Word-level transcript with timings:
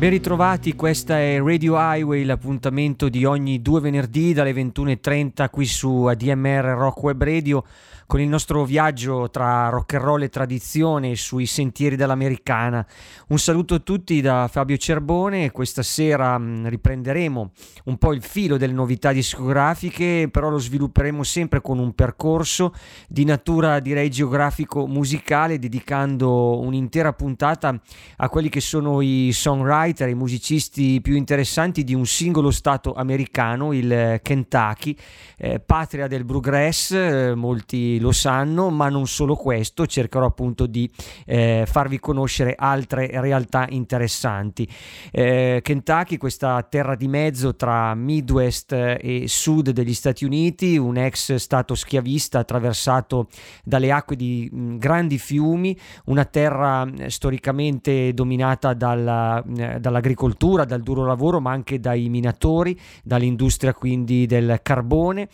Ben 0.00 0.08
ritrovati, 0.08 0.74
questa 0.74 1.18
è 1.18 1.38
Radio 1.42 1.74
Highway, 1.76 2.24
l'appuntamento 2.24 3.10
di 3.10 3.26
ogni 3.26 3.60
due 3.60 3.80
venerdì 3.80 4.32
dalle 4.32 4.52
21.30 4.52 5.50
qui 5.50 5.66
su 5.66 6.06
ADMR 6.06 6.74
Rock 6.74 7.02
Web 7.02 7.22
Radio 7.22 7.62
con 8.10 8.20
il 8.20 8.26
nostro 8.26 8.64
viaggio 8.64 9.30
tra 9.30 9.68
rock 9.68 9.94
and 9.94 10.02
roll 10.02 10.22
e 10.22 10.28
tradizione 10.28 11.14
sui 11.14 11.46
sentieri 11.46 11.94
dell'americana. 11.94 12.84
Un 13.28 13.38
saluto 13.38 13.76
a 13.76 13.78
tutti 13.78 14.20
da 14.20 14.48
Fabio 14.50 14.76
Cerbone, 14.76 15.52
questa 15.52 15.84
sera 15.84 16.36
mm, 16.36 16.66
riprenderemo 16.66 17.52
un 17.84 17.98
po' 17.98 18.12
il 18.12 18.20
filo 18.20 18.56
delle 18.56 18.72
novità 18.72 19.12
discografiche, 19.12 20.28
però 20.28 20.48
lo 20.48 20.58
svilupperemo 20.58 21.22
sempre 21.22 21.60
con 21.60 21.78
un 21.78 21.94
percorso 21.94 22.74
di 23.06 23.24
natura 23.24 23.78
direi 23.78 24.10
geografico 24.10 24.88
musicale, 24.88 25.60
dedicando 25.60 26.58
un'intera 26.58 27.12
puntata 27.12 27.80
a 28.16 28.28
quelli 28.28 28.48
che 28.48 28.60
sono 28.60 29.00
i 29.02 29.30
songwriter, 29.32 30.08
i 30.08 30.14
musicisti 30.14 31.00
più 31.00 31.14
interessanti 31.14 31.84
di 31.84 31.94
un 31.94 32.06
singolo 32.06 32.50
stato 32.50 32.92
americano, 32.92 33.72
il 33.72 34.18
Kentucky, 34.20 34.96
eh, 35.36 35.60
patria 35.60 36.08
del 36.08 36.24
bluegrass, 36.24 36.90
eh, 36.90 37.34
molti 37.36 37.98
lo 38.00 38.12
sanno, 38.12 38.70
ma 38.70 38.88
non 38.88 39.06
solo 39.06 39.36
questo, 39.36 39.86
cercherò 39.86 40.26
appunto 40.26 40.66
di 40.66 40.90
eh, 41.26 41.64
farvi 41.66 41.98
conoscere 42.00 42.54
altre 42.56 43.08
realtà 43.20 43.66
interessanti. 43.68 44.68
Eh, 45.10 45.60
Kentucky, 45.62 46.16
questa 46.16 46.62
terra 46.62 46.94
di 46.94 47.08
mezzo 47.08 47.54
tra 47.54 47.94
Midwest 47.94 48.72
e 48.72 49.24
sud 49.26 49.70
degli 49.70 49.94
Stati 49.94 50.24
Uniti, 50.24 50.76
un 50.76 50.96
ex 50.96 51.34
stato 51.36 51.74
schiavista 51.74 52.40
attraversato 52.40 53.28
dalle 53.64 53.92
acque 53.92 54.16
di 54.16 54.48
mh, 54.50 54.76
grandi 54.78 55.18
fiumi, 55.18 55.78
una 56.06 56.24
terra 56.24 56.88
storicamente 57.06 58.12
dominata 58.14 58.74
dalla, 58.74 59.42
dall'agricoltura, 59.78 60.64
dal 60.64 60.82
duro 60.82 61.04
lavoro, 61.04 61.40
ma 61.40 61.52
anche 61.52 61.78
dai 61.80 62.08
minatori, 62.08 62.78
dall'industria 63.02 63.74
quindi 63.74 64.26
del 64.26 64.60
carbone 64.62 65.28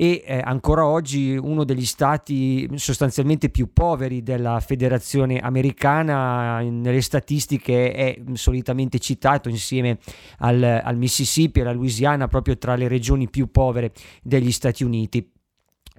e 0.00 0.22
eh, 0.24 0.40
ancora 0.44 0.86
oggi 0.86 1.36
uno 1.36 1.64
degli 1.64 1.84
stati 1.84 2.68
sostanzialmente 2.76 3.48
più 3.48 3.72
poveri 3.72 4.22
della 4.22 4.60
federazione 4.60 5.40
americana 5.40 6.60
nelle 6.60 7.00
statistiche 7.00 7.92
è 7.92 8.20
solitamente 8.34 9.00
citato 9.00 9.48
insieme 9.48 9.98
al, 10.38 10.62
al 10.62 10.96
Mississippi 10.96 11.58
e 11.58 11.62
alla 11.62 11.72
Louisiana 11.72 12.28
proprio 12.28 12.56
tra 12.58 12.76
le 12.76 12.86
regioni 12.86 13.28
più 13.28 13.50
povere 13.50 13.90
degli 14.22 14.52
Stati 14.52 14.84
Uniti. 14.84 15.32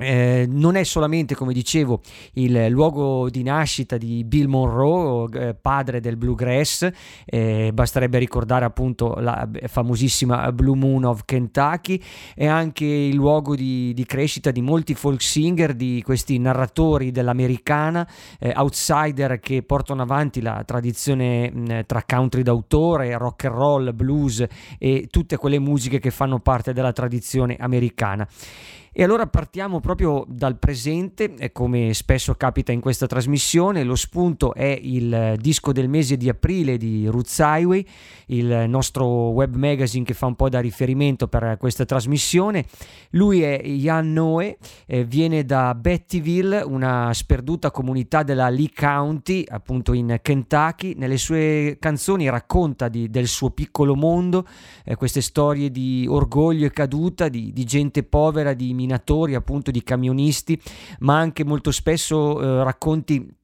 Eh, 0.01 0.45
non 0.47 0.77
è 0.77 0.83
solamente, 0.83 1.35
come 1.35 1.51
dicevo, 1.51 1.99
il 2.35 2.67
luogo 2.67 3.29
di 3.29 3.43
nascita 3.43 3.97
di 3.97 4.23
Bill 4.23 4.47
Monroe, 4.47 5.49
eh, 5.49 5.53
padre 5.55 5.99
del 5.99 6.15
bluegrass, 6.15 6.89
eh, 7.25 7.71
basterebbe 7.73 8.17
ricordare 8.17 8.63
appunto 8.63 9.15
la 9.15 9.45
famosissima 9.67 10.49
Blue 10.53 10.77
Moon 10.77 11.03
of 11.03 11.25
Kentucky, 11.25 12.01
è 12.33 12.45
anche 12.45 12.85
il 12.85 13.15
luogo 13.15 13.55
di, 13.57 13.93
di 13.93 14.05
crescita 14.05 14.51
di 14.51 14.61
molti 14.61 14.93
folk 14.93 15.21
singer, 15.21 15.73
di 15.73 16.01
questi 16.01 16.39
narratori 16.39 17.11
dell'americana, 17.11 18.07
eh, 18.39 18.53
outsider 18.55 19.39
che 19.39 19.63
portano 19.63 20.01
avanti 20.01 20.41
la 20.41 20.63
tradizione 20.65 21.51
mh, 21.51 21.85
tra 21.85 22.03
country 22.07 22.41
d'autore, 22.41 23.17
rock 23.17 23.45
and 23.45 23.55
roll, 23.55 23.93
blues 23.93 24.45
e 24.77 25.07
tutte 25.09 25.35
quelle 25.35 25.59
musiche 25.59 25.99
che 25.99 26.09
fanno 26.09 26.39
parte 26.39 26.71
della 26.71 26.93
tradizione 26.93 27.57
americana. 27.59 28.25
E 28.91 29.03
allora 29.03 29.27
partiamo 29.27 29.79
proprio 29.79 30.25
dal 30.27 30.57
presente, 30.57 31.51
come 31.51 31.93
spesso 31.93 32.33
capita 32.35 32.71
in 32.71 32.79
questa 32.79 33.05
trasmissione, 33.05 33.83
lo 33.83 33.95
spunto 33.95 34.53
è 34.53 34.77
il 34.81 35.35
disco 35.39 35.71
del 35.71 35.87
mese 35.87 36.17
di 36.17 36.27
aprile 36.27 36.77
di 36.77 37.05
Roots 37.07 37.37
Highway, 37.37 37.85
il 38.27 38.65
nostro 38.67 39.29
web 39.29 39.55
magazine 39.55 40.03
che 40.03 40.13
fa 40.13 40.25
un 40.25 40.35
po' 40.35 40.49
da 40.49 40.59
riferimento 40.59 41.27
per 41.27 41.57
questa 41.59 41.85
trasmissione. 41.85 42.65
Lui 43.11 43.41
è 43.41 43.61
Ian 43.63 44.11
Noe, 44.11 44.57
viene 45.05 45.45
da 45.45 45.75
Bettyville, 45.75 46.61
una 46.61 47.13
sperduta 47.13 47.71
comunità 47.71 48.23
della 48.23 48.49
Lee 48.49 48.71
County, 48.73 49.45
appunto 49.47 49.93
in 49.93 50.17
Kentucky. 50.21 50.95
Nelle 50.95 51.17
sue 51.17 51.77
canzoni 51.79 52.29
racconta 52.29 52.87
di, 52.89 53.09
del 53.09 53.27
suo 53.27 53.51
piccolo 53.51 53.95
mondo, 53.95 54.45
eh, 54.83 54.95
queste 54.95 55.21
storie 55.21 55.69
di 55.69 56.05
orgoglio 56.09 56.65
e 56.65 56.71
caduta, 56.71 57.29
di, 57.29 57.53
di 57.53 57.63
gente 57.65 58.03
povera, 58.03 58.53
di 58.53 58.73
minatori, 58.79 59.35
appunto 59.35 59.71
di 59.71 59.83
camionisti, 59.83 60.59
ma 60.99 61.17
anche 61.17 61.43
molto 61.43 61.71
spesso 61.71 62.41
eh, 62.41 62.63
racconti 62.63 63.37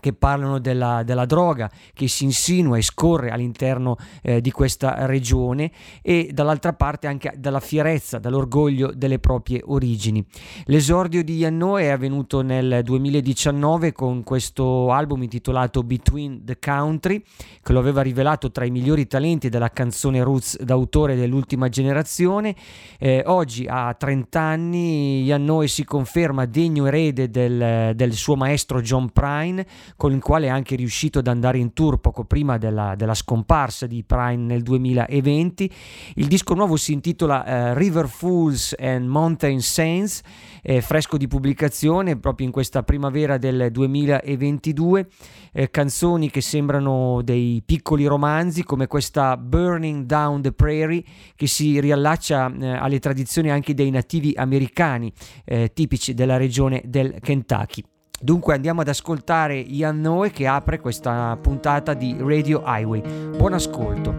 che 0.00 0.12
parlano 0.12 0.58
della, 0.58 1.02
della, 1.02 1.26
droga 1.26 1.70
che 1.92 2.08
si 2.08 2.24
insinua 2.24 2.78
e 2.78 2.82
scorre 2.82 3.30
all'interno 3.30 3.96
eh, 4.22 4.40
di 4.40 4.50
questa 4.50 5.06
regione 5.06 5.70
e 6.00 6.30
dall'altra 6.32 6.72
parte 6.72 7.06
anche 7.06 7.34
dalla 7.36 7.60
fierezza, 7.60 8.18
dall'orgoglio 8.18 8.92
delle 8.94 9.18
proprie 9.18 9.60
origini. 9.64 10.24
L'esordio 10.64 11.22
di 11.22 11.36
Yanno 11.36 11.76
è 11.76 11.88
avvenuto 11.88 12.40
nel 12.40 12.80
2019 12.82 13.92
con 13.92 14.22
questo 14.22 14.90
album 14.90 15.22
intitolato 15.22 15.82
Between 15.82 16.44
the 16.44 16.58
Country 16.58 17.22
che 17.62 17.72
lo 17.72 17.78
aveva 17.78 18.00
rivelato 18.02 18.50
tra 18.50 18.64
i 18.64 18.70
migliori 18.70 19.06
talenti 19.06 19.48
della 19.48 19.70
canzone 19.70 20.22
roots 20.22 20.60
d'autore 20.62 21.16
dell'ultima 21.16 21.68
generazione. 21.68 22.54
Eh, 22.98 23.22
oggi 23.26 23.66
a 23.68 23.92
30 23.92 24.40
anni 24.40 25.22
Yanno 25.24 25.66
si 25.66 25.84
conferma 25.84 26.46
degno 26.46 26.86
erede 26.86 27.30
del, 27.30 27.92
del 27.94 28.12
suo 28.14 28.36
maestro 28.36 28.80
John 28.80 29.10
Prine 29.10 29.66
con 29.96 30.12
il 30.12 30.22
quale 30.22 30.46
è 30.46 30.50
anche 30.50 30.76
riuscito 30.76 31.18
ad 31.18 31.26
andare 31.26 31.58
in 31.58 31.72
tour 31.72 31.98
poco 31.98 32.24
prima 32.24 32.58
della, 32.58 32.94
della 32.94 33.14
scomparsa 33.14 33.86
di 33.86 34.02
Prime 34.04 34.44
nel 34.44 34.62
2020. 34.62 35.70
Il 36.14 36.26
disco 36.26 36.54
nuovo 36.54 36.76
si 36.76 36.92
intitola 36.92 37.72
uh, 37.72 37.76
River 37.76 38.08
Fools 38.08 38.74
and 38.78 39.06
Mountain 39.06 39.60
Saints, 39.60 40.20
è 40.60 40.80
fresco 40.80 41.16
di 41.16 41.26
pubblicazione 41.26 42.18
proprio 42.18 42.46
in 42.46 42.52
questa 42.52 42.82
primavera 42.82 43.38
del 43.38 43.68
2022. 43.70 45.08
Eh, 45.54 45.70
canzoni 45.70 46.30
che 46.30 46.40
sembrano 46.40 47.20
dei 47.22 47.62
piccoli 47.64 48.06
romanzi 48.06 48.64
come 48.64 48.86
questa 48.86 49.36
Burning 49.36 50.06
Down 50.06 50.40
the 50.40 50.52
Prairie 50.52 51.04
che 51.34 51.46
si 51.46 51.78
riallaccia 51.78 52.50
eh, 52.54 52.68
alle 52.68 52.98
tradizioni 52.98 53.50
anche 53.50 53.74
dei 53.74 53.90
nativi 53.90 54.32
americani 54.34 55.12
eh, 55.44 55.72
tipici 55.72 56.14
della 56.14 56.36
regione 56.36 56.82
del 56.84 57.18
Kentucky. 57.20 57.91
Dunque 58.24 58.54
andiamo 58.54 58.82
ad 58.82 58.88
ascoltare 58.88 59.56
Ian 59.58 60.00
Noe 60.00 60.30
che 60.30 60.46
apre 60.46 60.78
questa 60.78 61.36
puntata 61.42 61.92
di 61.92 62.16
Radio 62.20 62.62
Highway. 62.64 63.00
Buon 63.36 63.54
ascolto. 63.54 64.12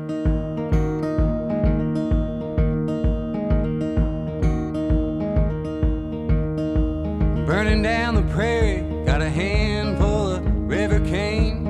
Burning 7.46 7.82
down 7.82 8.16
the 8.16 8.24
prairie, 8.34 8.84
got 9.06 9.22
a 9.22 9.30
handful 9.30 10.34
of 10.34 10.42
river 10.68 11.00
cane. 11.00 11.64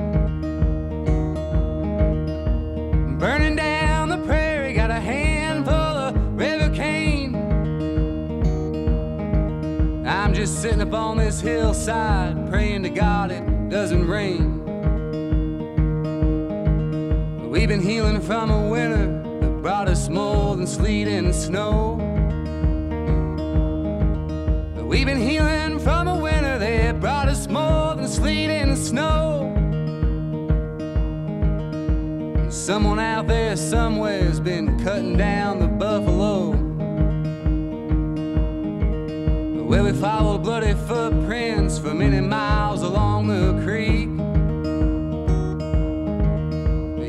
Burning 3.16 3.54
down 3.54 3.73
just 10.44 10.60
sitting 10.60 10.82
up 10.82 10.92
on 10.92 11.16
this 11.16 11.40
hillside, 11.40 12.50
praying 12.50 12.82
to 12.82 12.90
God 12.90 13.30
it 13.30 13.70
doesn't 13.70 14.06
rain. 14.06 14.60
We've 17.48 17.66
been 17.66 17.80
healing 17.80 18.20
from 18.20 18.50
a 18.50 18.68
winter 18.68 19.22
that 19.40 19.62
brought 19.62 19.88
us 19.88 20.10
more 20.10 20.54
than 20.54 20.66
sleet 20.66 21.08
and 21.08 21.34
snow. 21.34 21.94
We've 24.86 25.06
been 25.06 25.18
healing 25.18 25.78
from 25.78 26.08
a 26.08 26.18
winter 26.18 26.58
that 26.58 27.00
brought 27.00 27.28
us 27.28 27.48
more 27.48 27.94
than 27.94 28.06
sleet 28.06 28.50
and 28.50 28.76
snow. 28.76 29.50
Someone 32.50 32.98
out 32.98 33.28
there 33.28 33.56
somewhere's 33.56 34.40
been 34.40 34.78
cutting 34.84 35.16
down 35.16 35.58
the 35.60 35.68
buffalo. 35.68 36.63
Where 39.74 39.82
we 39.82 39.92
follow 39.92 40.38
bloody 40.38 40.72
footprints 40.86 41.80
for 41.80 41.92
many 41.92 42.20
miles 42.20 42.82
along 42.82 43.26
the 43.26 43.60
creek. 43.64 44.08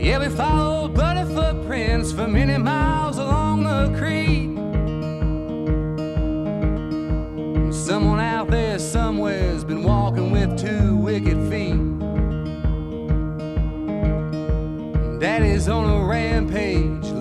Yeah, 0.04 0.18
we 0.18 0.30
followed 0.30 0.96
bloody 0.96 1.32
footprints 1.32 2.12
for 2.12 2.28
many 2.28 2.58
miles 2.58 3.20
along 3.20 3.66
the 3.66 3.96
creek. 4.00 4.50
Someone 7.72 8.20
out 8.20 8.50
there 8.50 8.80
somewhere's 8.80 9.64
been 9.64 9.84
walking 9.84 10.32
with 10.32 10.58
two 10.58 10.96
wicked 10.96 11.38
feet. 11.48 11.78
Daddy's 15.20 15.70
on 15.70 15.88
a 15.88 16.04
rampage. 16.04 17.15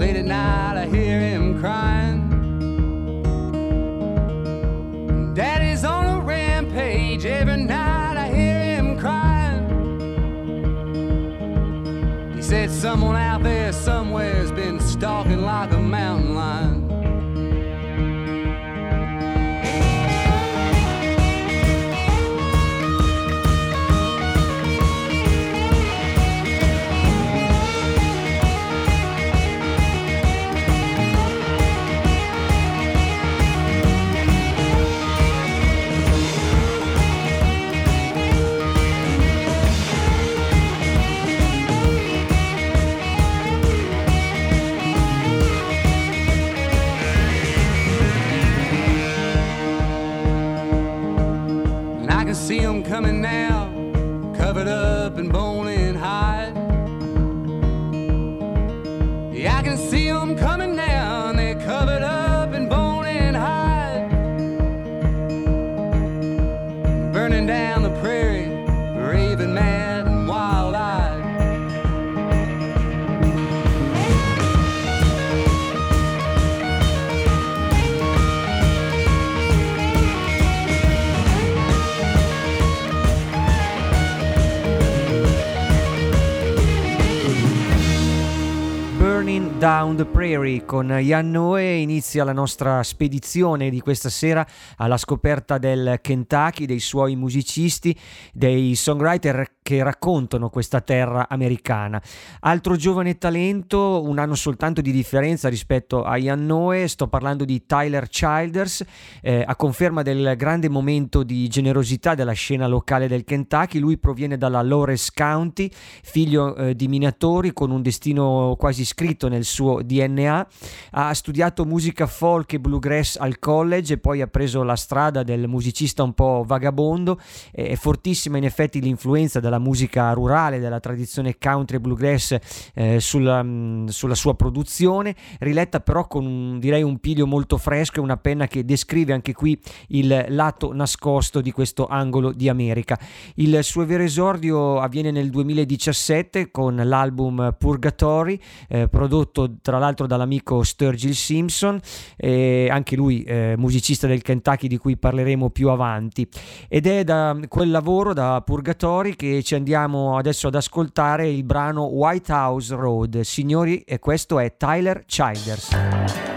The 90.04 90.10
Prairie 90.10 90.64
con 90.64 90.90
Ian 90.90 91.30
Noe. 91.30 91.76
Inizia 91.76 92.24
la 92.24 92.32
nostra 92.32 92.82
spedizione 92.82 93.70
di 93.70 93.80
questa 93.80 94.08
sera 94.08 94.46
alla 94.76 94.96
scoperta 94.96 95.58
del 95.58 95.98
Kentucky, 96.00 96.66
dei 96.66 96.80
suoi 96.80 97.16
musicisti, 97.16 97.96
dei 98.32 98.74
songwriter 98.74 99.52
che 99.64 99.82
raccontano 99.82 100.50
questa 100.50 100.82
terra 100.82 101.26
americana. 101.28 102.00
Altro 102.40 102.76
giovane 102.76 103.16
talento, 103.16 104.02
un 104.04 104.18
anno 104.18 104.34
soltanto 104.34 104.82
di 104.82 104.92
differenza 104.92 105.48
rispetto 105.48 106.04
a 106.04 106.18
Ian 106.18 106.44
Noe, 106.44 106.86
sto 106.86 107.08
parlando 107.08 107.46
di 107.46 107.64
Tyler 107.64 108.06
Childers, 108.08 108.84
eh, 109.22 109.42
a 109.46 109.56
conferma 109.56 110.02
del 110.02 110.34
grande 110.36 110.68
momento 110.68 111.22
di 111.22 111.48
generosità 111.48 112.14
della 112.14 112.32
scena 112.32 112.66
locale 112.66 113.08
del 113.08 113.24
Kentucky, 113.24 113.78
lui 113.78 113.96
proviene 113.96 114.36
dalla 114.36 114.60
Lawrence 114.60 115.10
County, 115.14 115.70
figlio 115.72 116.54
eh, 116.56 116.74
di 116.76 116.86
minatori 116.88 117.54
con 117.54 117.70
un 117.70 117.80
destino 117.80 118.56
quasi 118.58 118.84
scritto 118.84 119.28
nel 119.28 119.44
suo 119.44 119.80
ha 120.02 121.14
studiato 121.14 121.64
musica 121.64 122.06
folk 122.06 122.54
e 122.54 122.60
bluegrass 122.60 123.16
al 123.16 123.38
college 123.38 123.94
e 123.94 123.98
poi 123.98 124.20
ha 124.20 124.26
preso 124.26 124.62
la 124.62 124.76
strada 124.76 125.22
del 125.22 125.48
musicista 125.48 126.02
un 126.02 126.12
po' 126.12 126.44
vagabondo, 126.46 127.18
è 127.52 127.74
fortissima 127.76 128.38
in 128.38 128.44
effetti 128.44 128.80
l'influenza 128.80 129.40
della 129.40 129.58
musica 129.58 130.12
rurale, 130.12 130.58
della 130.58 130.80
tradizione 130.80 131.36
country 131.38 131.78
bluegrass 131.78 132.36
eh, 132.74 133.00
sulla, 133.00 133.42
mh, 133.42 133.86
sulla 133.88 134.14
sua 134.14 134.34
produzione, 134.34 135.14
riletta 135.40 135.80
però 135.80 136.06
con 136.06 136.58
direi 136.58 136.82
un 136.82 136.98
piglio 136.98 137.26
molto 137.26 137.56
fresco 137.56 137.98
e 137.98 138.02
una 138.02 138.16
penna 138.16 138.46
che 138.46 138.64
descrive 138.64 139.12
anche 139.12 139.32
qui 139.32 139.60
il 139.88 140.26
lato 140.28 140.72
nascosto 140.72 141.40
di 141.40 141.50
questo 141.52 141.86
angolo 141.86 142.32
di 142.32 142.48
America. 142.48 142.98
Il 143.36 143.62
suo 143.62 143.84
vero 143.84 144.02
esordio 144.02 144.80
avviene 144.80 145.10
nel 145.10 145.30
2017 145.30 146.50
con 146.50 146.76
l'album 146.76 147.54
Purgatory, 147.58 148.40
eh, 148.68 148.88
prodotto 148.88 149.56
tra 149.60 149.73
l'altro 149.78 150.06
dall'amico 150.06 150.62
Sturgill 150.62 151.12
Simpson, 151.12 151.80
eh, 152.16 152.68
anche 152.70 152.96
lui 152.96 153.22
eh, 153.22 153.54
musicista 153.56 154.06
del 154.06 154.22
Kentucky 154.22 154.68
di 154.68 154.76
cui 154.76 154.96
parleremo 154.96 155.50
più 155.50 155.68
avanti. 155.68 156.28
Ed 156.68 156.86
è 156.86 157.04
da 157.04 157.38
quel 157.48 157.70
lavoro, 157.70 158.12
da 158.12 158.42
Purgatory, 158.44 159.16
che 159.16 159.42
ci 159.42 159.54
andiamo 159.54 160.16
adesso 160.16 160.48
ad 160.48 160.54
ascoltare 160.54 161.28
il 161.28 161.44
brano 161.44 161.84
White 161.84 162.32
House 162.32 162.74
Road. 162.74 163.20
Signori, 163.20 163.80
e 163.80 163.98
questo 163.98 164.38
è 164.38 164.56
Tyler 164.56 165.04
Childers. 165.06 166.33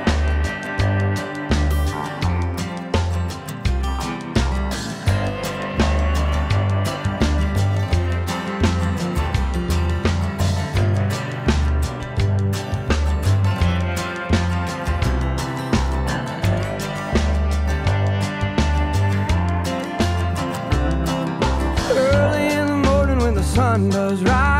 Sun 23.77 23.89
does 23.89 24.23
rise, 24.23 24.56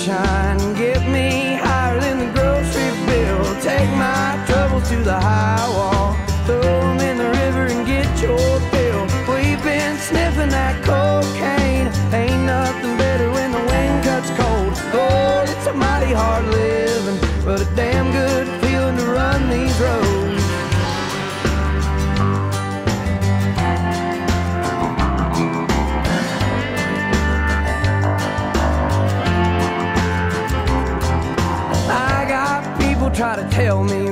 Shine. 0.00 0.39
Try 33.20 33.36
to 33.36 33.46
tell 33.50 33.84
me 33.84 34.09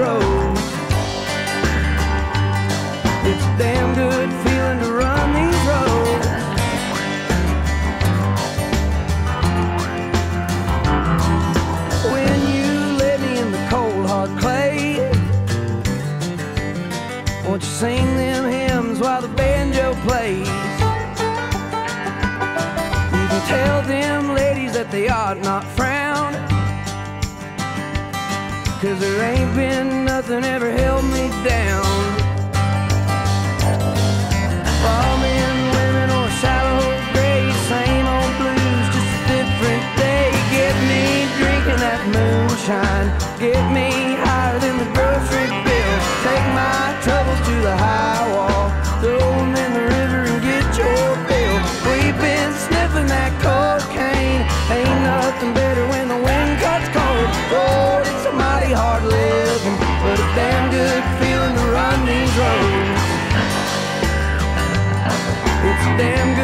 control. 0.00 0.52
It's 3.28 3.44
a 3.44 3.58
damn 3.58 3.94
good 3.94 4.30
feeling 4.44 4.78
to 4.80 4.92
run 4.92 5.26
these 5.38 5.60
roads. 5.70 6.26
When 12.12 12.38
you 12.52 12.96
lay 12.96 13.16
me 13.18 13.38
in 13.40 13.52
the 13.52 13.66
cold 13.68 14.06
hard 14.06 14.30
clay, 14.40 14.98
won't 17.46 17.62
you 17.62 17.68
sing 17.68 18.06
them 18.16 18.50
hymns 18.50 19.00
while 19.00 19.20
the 19.20 19.28
banjo 19.28 19.94
plays? 20.06 20.48
You 23.16 23.26
can 23.28 23.42
tell 23.48 23.82
them 23.82 24.34
ladies 24.34 24.72
that 24.72 24.90
they 24.90 25.08
ought 25.08 25.38
not 25.38 25.64
frown. 25.64 26.09
Cause 28.80 28.98
there 28.98 29.22
ain't 29.34 29.54
been 29.54 30.06
nothing 30.06 30.42
ever 30.42 30.70
held 30.70 31.04
me 31.04 31.28
down. 31.44 31.84
All 34.88 35.18
men, 35.18 35.54
women, 35.76 36.08
or 36.08 36.30
shallow 36.40 36.88
graves 37.12 37.60
Same 37.68 38.06
old 38.06 38.34
blues, 38.40 38.86
just 38.96 39.12
a 39.16 39.22
different 39.36 39.84
day. 40.00 40.32
Get 40.56 40.74
me 40.88 41.28
drinking 41.36 41.80
that 41.84 42.00
moonshine. 42.08 43.08
Get 43.38 43.62
me 43.70 43.99
damn 65.96 66.39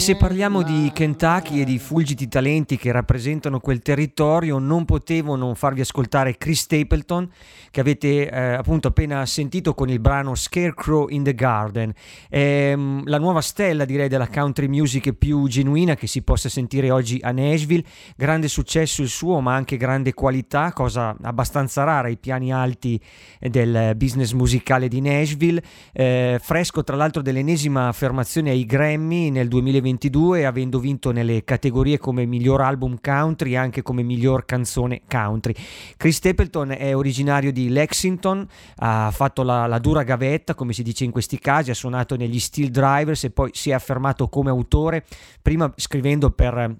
se 0.00 0.16
parliamo 0.16 0.62
di 0.62 0.90
Kentucky 0.94 1.60
e 1.60 1.64
di 1.66 1.78
fulgiti 1.78 2.26
talenti 2.26 2.78
che 2.78 2.90
rappresentano 2.90 3.60
quel 3.60 3.80
territorio, 3.80 4.58
non 4.58 4.86
potevo 4.86 5.36
non 5.36 5.54
farvi 5.54 5.82
ascoltare 5.82 6.38
Chris 6.38 6.60
Stapleton, 6.60 7.28
che 7.70 7.80
avete 7.80 8.28
eh, 8.28 8.40
appunto 8.54 8.88
appena 8.88 9.24
sentito 9.26 9.74
con 9.74 9.88
il 9.88 10.00
brano 10.00 10.34
Scarecrow 10.34 11.08
in 11.08 11.22
the 11.22 11.34
Garden. 11.34 11.92
Mm, 12.36 13.02
la 13.04 13.18
nuova 13.18 13.40
stella, 13.40 13.84
direi, 13.84 14.08
della 14.08 14.28
country 14.28 14.66
music 14.66 15.12
più 15.12 15.46
genuina 15.46 15.94
che 15.94 16.06
si 16.06 16.22
possa 16.22 16.48
sentire 16.48 16.90
oggi 16.90 17.18
a 17.22 17.30
Nashville. 17.30 17.84
Grande 18.16 18.48
successo 18.48 19.02
il 19.02 19.08
suo, 19.08 19.40
ma 19.40 19.54
anche 19.54 19.76
grande 19.76 20.14
qualità, 20.14 20.72
cosa 20.72 21.16
abbastanza 21.22 21.84
rara 21.84 22.08
ai 22.08 22.16
piani 22.16 22.52
alti 22.52 23.00
del 23.38 23.94
business 23.96 24.32
musicale 24.32 24.88
di 24.88 25.00
Nashville. 25.00 25.62
Eh, 25.92 26.38
fresco, 26.42 26.82
tra 26.82 26.96
l'altro, 26.96 27.22
dell'ennesima 27.22 27.88
affermazione 27.88 28.50
ai 28.50 28.64
Grammy 28.64 29.30
nel 29.30 29.48
2022 29.48 30.44
avendo 30.44 30.78
vinto 30.78 31.12
nelle 31.12 31.44
categorie 31.44 31.98
come 31.98 32.26
miglior 32.26 32.60
album 32.60 32.98
country 33.00 33.52
e 33.52 33.56
anche 33.56 33.82
come 33.82 34.02
miglior 34.02 34.44
canzone 34.44 35.02
country. 35.08 35.54
Chris 35.96 36.16
Stapleton 36.16 36.72
è 36.72 36.94
originario 36.96 37.52
di 37.52 37.59
Lexington, 37.68 38.46
ha 38.76 39.10
fatto 39.10 39.42
la, 39.42 39.66
la 39.66 39.78
dura 39.78 40.02
gavetta 40.02 40.54
come 40.54 40.72
si 40.72 40.82
dice 40.82 41.04
in 41.04 41.10
questi 41.10 41.38
casi, 41.38 41.70
ha 41.70 41.74
suonato 41.74 42.16
negli 42.16 42.38
Steel 42.38 42.70
Drivers 42.70 43.24
e 43.24 43.30
poi 43.30 43.50
si 43.52 43.70
è 43.70 43.74
affermato 43.74 44.28
come 44.28 44.50
autore, 44.50 45.04
prima 45.42 45.72
scrivendo 45.76 46.30
per 46.30 46.76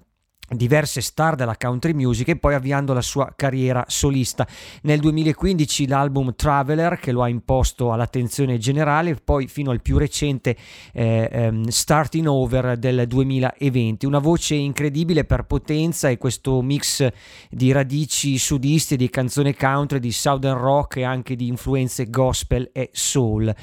diverse 0.49 1.01
star 1.01 1.35
della 1.35 1.55
country 1.55 1.93
music 1.93 2.29
e 2.29 2.35
poi 2.35 2.53
avviando 2.53 2.93
la 2.93 3.01
sua 3.01 3.31
carriera 3.35 3.85
solista. 3.87 4.47
Nel 4.83 4.99
2015 4.99 5.87
l'album 5.87 6.33
Traveler 6.35 6.99
che 6.99 7.11
lo 7.11 7.23
ha 7.23 7.29
imposto 7.29 7.91
all'attenzione 7.91 8.57
generale, 8.57 9.15
poi 9.15 9.47
fino 9.47 9.71
al 9.71 9.81
più 9.81 9.97
recente 9.97 10.55
eh, 10.93 11.29
ehm, 11.31 11.67
Starting 11.67 12.27
Over 12.27 12.77
del 12.77 13.07
2020. 13.07 14.05
Una 14.05 14.19
voce 14.19 14.55
incredibile 14.55 15.23
per 15.23 15.43
potenza 15.43 16.09
e 16.09 16.17
questo 16.17 16.61
mix 16.61 17.07
di 17.49 17.71
radici 17.71 18.37
sudiste, 18.37 18.95
di 18.95 19.09
canzone 19.09 19.55
country, 19.55 19.99
di 19.99 20.11
southern 20.11 20.57
rock 20.57 20.97
e 20.97 21.03
anche 21.03 21.35
di 21.35 21.47
influenze 21.47 22.09
gospel 22.09 22.69
e 22.73 22.89
soul. 22.91 23.53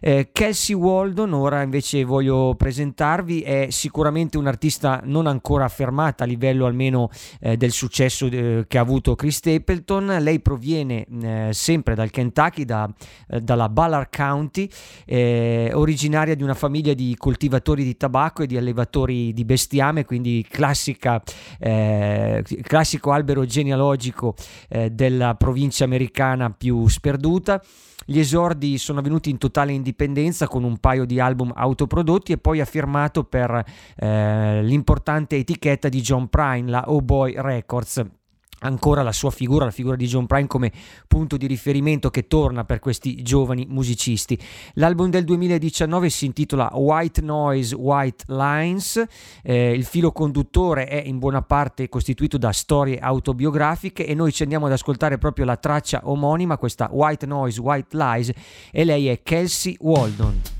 Eh, 0.00 0.30
Kelsey 0.32 0.74
Waldon, 0.74 1.32
ora 1.32 1.62
invece 1.62 2.04
voglio 2.04 2.54
presentarvi, 2.56 3.40
è 3.42 3.66
sicuramente 3.70 4.38
un 4.38 4.46
artista 4.46 5.00
non 5.04 5.26
ancora 5.26 5.64
affermata 5.64 6.24
a 6.24 6.26
livello 6.26 6.66
almeno 6.66 7.10
eh, 7.40 7.56
del 7.56 7.72
successo 7.72 8.26
eh, 8.26 8.64
che 8.68 8.78
ha 8.78 8.80
avuto 8.80 9.14
Chris 9.14 9.36
Stapleton. 9.36 10.18
Lei 10.20 10.40
proviene 10.40 11.06
eh, 11.22 11.48
sempre 11.52 11.94
dal 11.94 12.10
Kentucky, 12.10 12.64
da, 12.64 12.88
eh, 13.28 13.40
dalla 13.40 13.68
Ballard 13.68 14.08
County, 14.14 14.68
eh, 15.04 15.70
originaria 15.74 16.34
di 16.34 16.42
una 16.42 16.54
famiglia 16.54 16.94
di 16.94 17.14
coltivatori 17.18 17.84
di 17.84 17.96
tabacco 17.96 18.42
e 18.42 18.46
di 18.46 18.56
allevatori 18.56 19.32
di 19.32 19.44
bestiame, 19.44 20.04
quindi 20.04 20.46
classica, 20.48 21.22
classico 22.62 23.12
albero 23.12 23.44
genealogico 23.44 24.34
della 24.90 25.34
provincia 25.34 25.84
americana 25.84 26.50
più 26.50 26.86
sperduta. 26.88 27.62
Gli 28.10 28.20
esordi 28.20 28.78
sono 28.78 29.00
avvenuti 29.00 29.28
in 29.28 29.36
totale 29.36 29.72
indipendenza 29.72 30.48
con 30.48 30.64
un 30.64 30.78
paio 30.78 31.04
di 31.04 31.20
album 31.20 31.52
autoprodotti 31.54 32.32
e 32.32 32.38
poi 32.38 32.58
ha 32.58 32.64
firmato 32.64 33.24
per 33.24 33.62
eh, 33.96 34.62
l'importante 34.62 35.36
etichetta 35.36 35.90
di 35.90 36.00
John 36.00 36.28
Prine, 36.28 36.70
la 36.70 36.84
Oh 36.86 37.02
Boy 37.02 37.34
Records 37.36 38.02
ancora 38.60 39.02
la 39.02 39.12
sua 39.12 39.30
figura, 39.30 39.66
la 39.66 39.70
figura 39.70 39.96
di 39.96 40.06
John 40.06 40.26
Prine 40.26 40.46
come 40.46 40.72
punto 41.06 41.36
di 41.36 41.46
riferimento 41.46 42.10
che 42.10 42.26
torna 42.26 42.64
per 42.64 42.78
questi 42.78 43.22
giovani 43.22 43.66
musicisti. 43.68 44.38
L'album 44.74 45.10
del 45.10 45.24
2019 45.24 46.10
si 46.10 46.26
intitola 46.26 46.70
White 46.74 47.20
Noise, 47.20 47.74
White 47.74 48.24
Lines, 48.28 49.04
eh, 49.42 49.72
il 49.72 49.84
filo 49.84 50.12
conduttore 50.12 50.86
è 50.86 51.02
in 51.04 51.18
buona 51.18 51.42
parte 51.42 51.88
costituito 51.88 52.38
da 52.38 52.52
storie 52.52 52.98
autobiografiche 52.98 54.06
e 54.06 54.14
noi 54.14 54.32
ci 54.32 54.42
andiamo 54.42 54.66
ad 54.66 54.72
ascoltare 54.72 55.18
proprio 55.18 55.44
la 55.44 55.56
traccia 55.56 56.00
omonima, 56.04 56.58
questa 56.58 56.88
White 56.90 57.26
Noise, 57.26 57.60
White 57.60 57.96
Lies 57.96 58.32
e 58.70 58.84
lei 58.84 59.08
è 59.08 59.22
Kelsey 59.22 59.76
Waldon. 59.80 60.57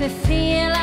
me 0.00 0.08
feel 0.08 0.70
like 0.70 0.79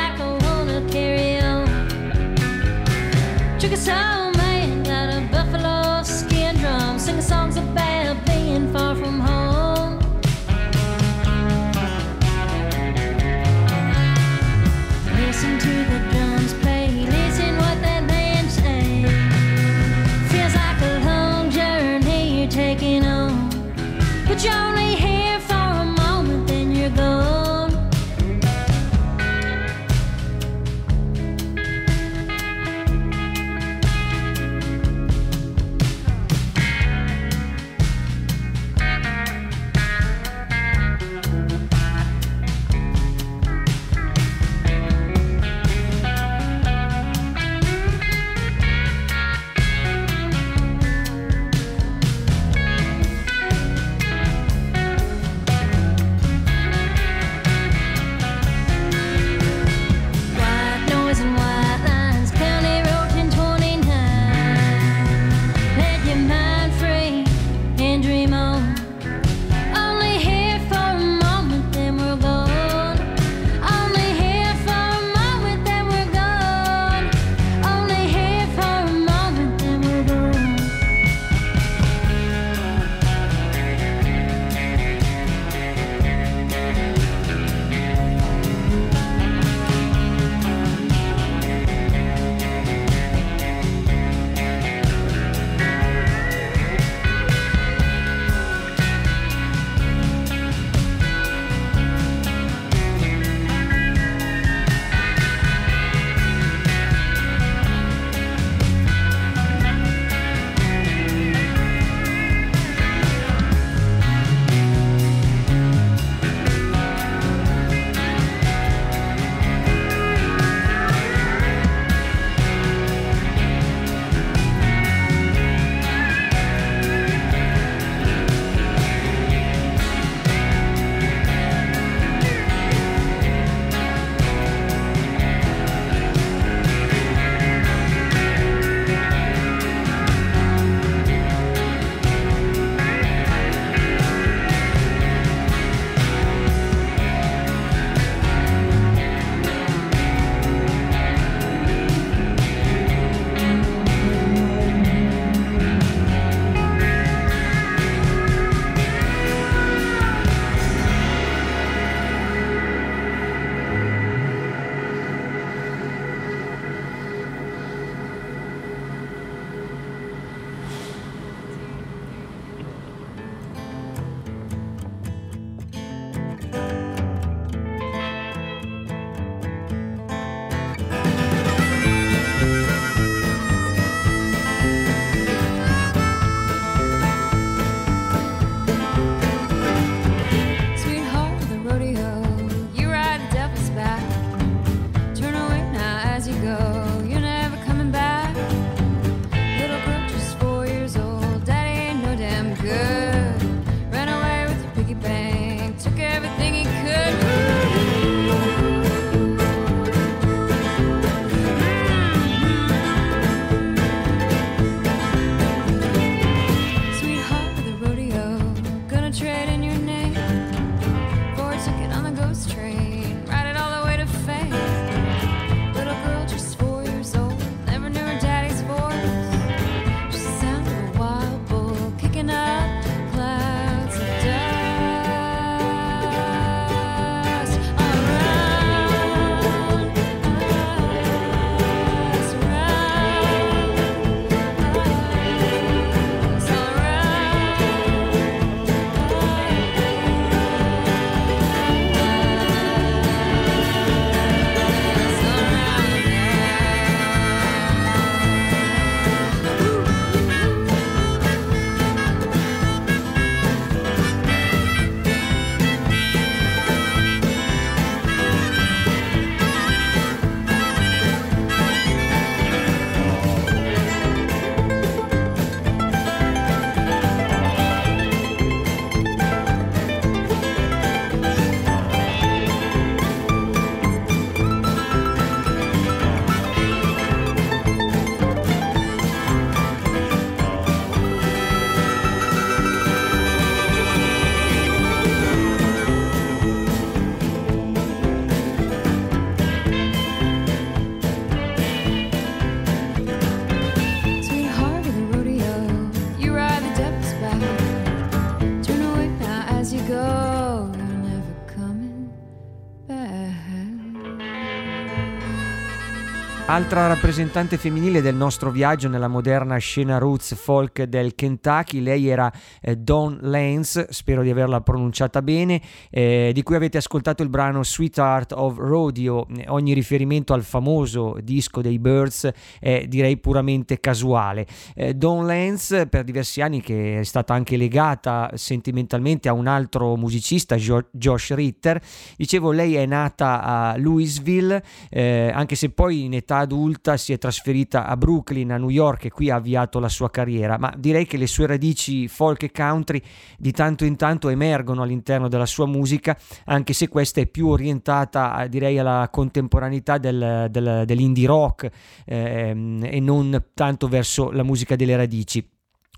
Altra 316.57 316.87
rappresentante 316.87 317.55
femminile 317.55 318.01
del 318.01 318.15
nostro 318.15 318.49
viaggio 318.49 318.89
nella 318.89 319.07
moderna 319.07 319.57
scena 319.57 319.99
roots 319.99 320.33
folk 320.33 320.85
del 320.85 321.13
Kentucky, 321.13 321.81
lei 321.81 322.07
era 322.07 322.33
eh, 322.59 322.75
Dawn 322.75 323.19
Lance, 323.21 323.89
spero 323.91 324.23
di 324.23 324.31
averla 324.31 324.61
pronunciata 324.61 325.21
bene, 325.21 325.61
eh, 325.91 326.31
di 326.33 326.41
cui 326.41 326.55
avete 326.55 326.79
ascoltato 326.79 327.21
il 327.21 327.29
brano 327.29 327.63
Sweetheart 327.63 328.31
of 328.31 328.57
Rodeo. 328.57 329.27
Ogni 329.49 329.73
riferimento 329.73 330.33
al 330.33 330.41
famoso 330.41 331.17
disco 331.21 331.61
dei 331.61 331.77
Birds 331.77 332.27
è 332.59 332.85
direi 332.87 333.17
puramente 333.17 333.79
casuale. 333.79 334.47
Eh, 334.73 334.95
Dawn 334.95 335.27
Lance 335.27 335.85
per 335.85 336.05
diversi 336.05 336.41
anni 336.41 336.61
che 336.61 337.01
è 337.01 337.03
stata 337.03 337.35
anche 337.35 337.55
legata 337.55 338.31
sentimentalmente 338.33 339.29
a 339.29 339.33
un 339.33 339.45
altro 339.45 339.95
musicista, 339.95 340.55
jo- 340.55 340.87
Josh 340.89 341.35
Ritter, 341.35 341.79
dicevo 342.15 342.49
lei 342.49 342.73
è 342.73 342.87
nata 342.87 343.43
a 343.43 343.77
Louisville, 343.77 344.63
eh, 344.89 345.31
anche 345.31 345.53
se 345.53 345.69
poi 345.69 346.05
in 346.05 346.15
età 346.15 346.45
adulta 346.47 346.97
si 346.97 347.13
è 347.13 347.17
trasferita 347.17 347.85
a 347.85 347.95
Brooklyn, 347.95 348.51
a 348.51 348.57
New 348.57 348.69
York 348.69 349.05
e 349.05 349.11
qui 349.11 349.29
ha 349.29 349.35
avviato 349.35 349.79
la 349.79 349.89
sua 349.89 350.09
carriera, 350.09 350.57
ma 350.57 350.73
direi 350.75 351.05
che 351.05 351.17
le 351.17 351.27
sue 351.27 351.45
radici 351.45 352.07
folk 352.07 352.43
e 352.43 352.51
country 352.51 353.01
di 353.37 353.51
tanto 353.51 353.85
in 353.85 353.95
tanto 353.97 354.29
emergono 354.29 354.81
all'interno 354.81 355.27
della 355.27 355.45
sua 355.45 355.67
musica, 355.67 356.17
anche 356.45 356.73
se 356.73 356.87
questa 356.87 357.21
è 357.21 357.27
più 357.27 357.49
orientata 357.49 358.47
direi 358.47 358.79
alla 358.79 359.09
contemporaneità 359.11 359.97
del, 359.97 360.47
del, 360.49 360.83
dell'indie 360.85 361.27
rock 361.27 361.69
ehm, 362.05 362.83
e 362.83 362.99
non 362.99 363.45
tanto 363.53 363.87
verso 363.87 364.31
la 364.31 364.43
musica 364.43 364.75
delle 364.75 364.95
radici. 364.95 365.56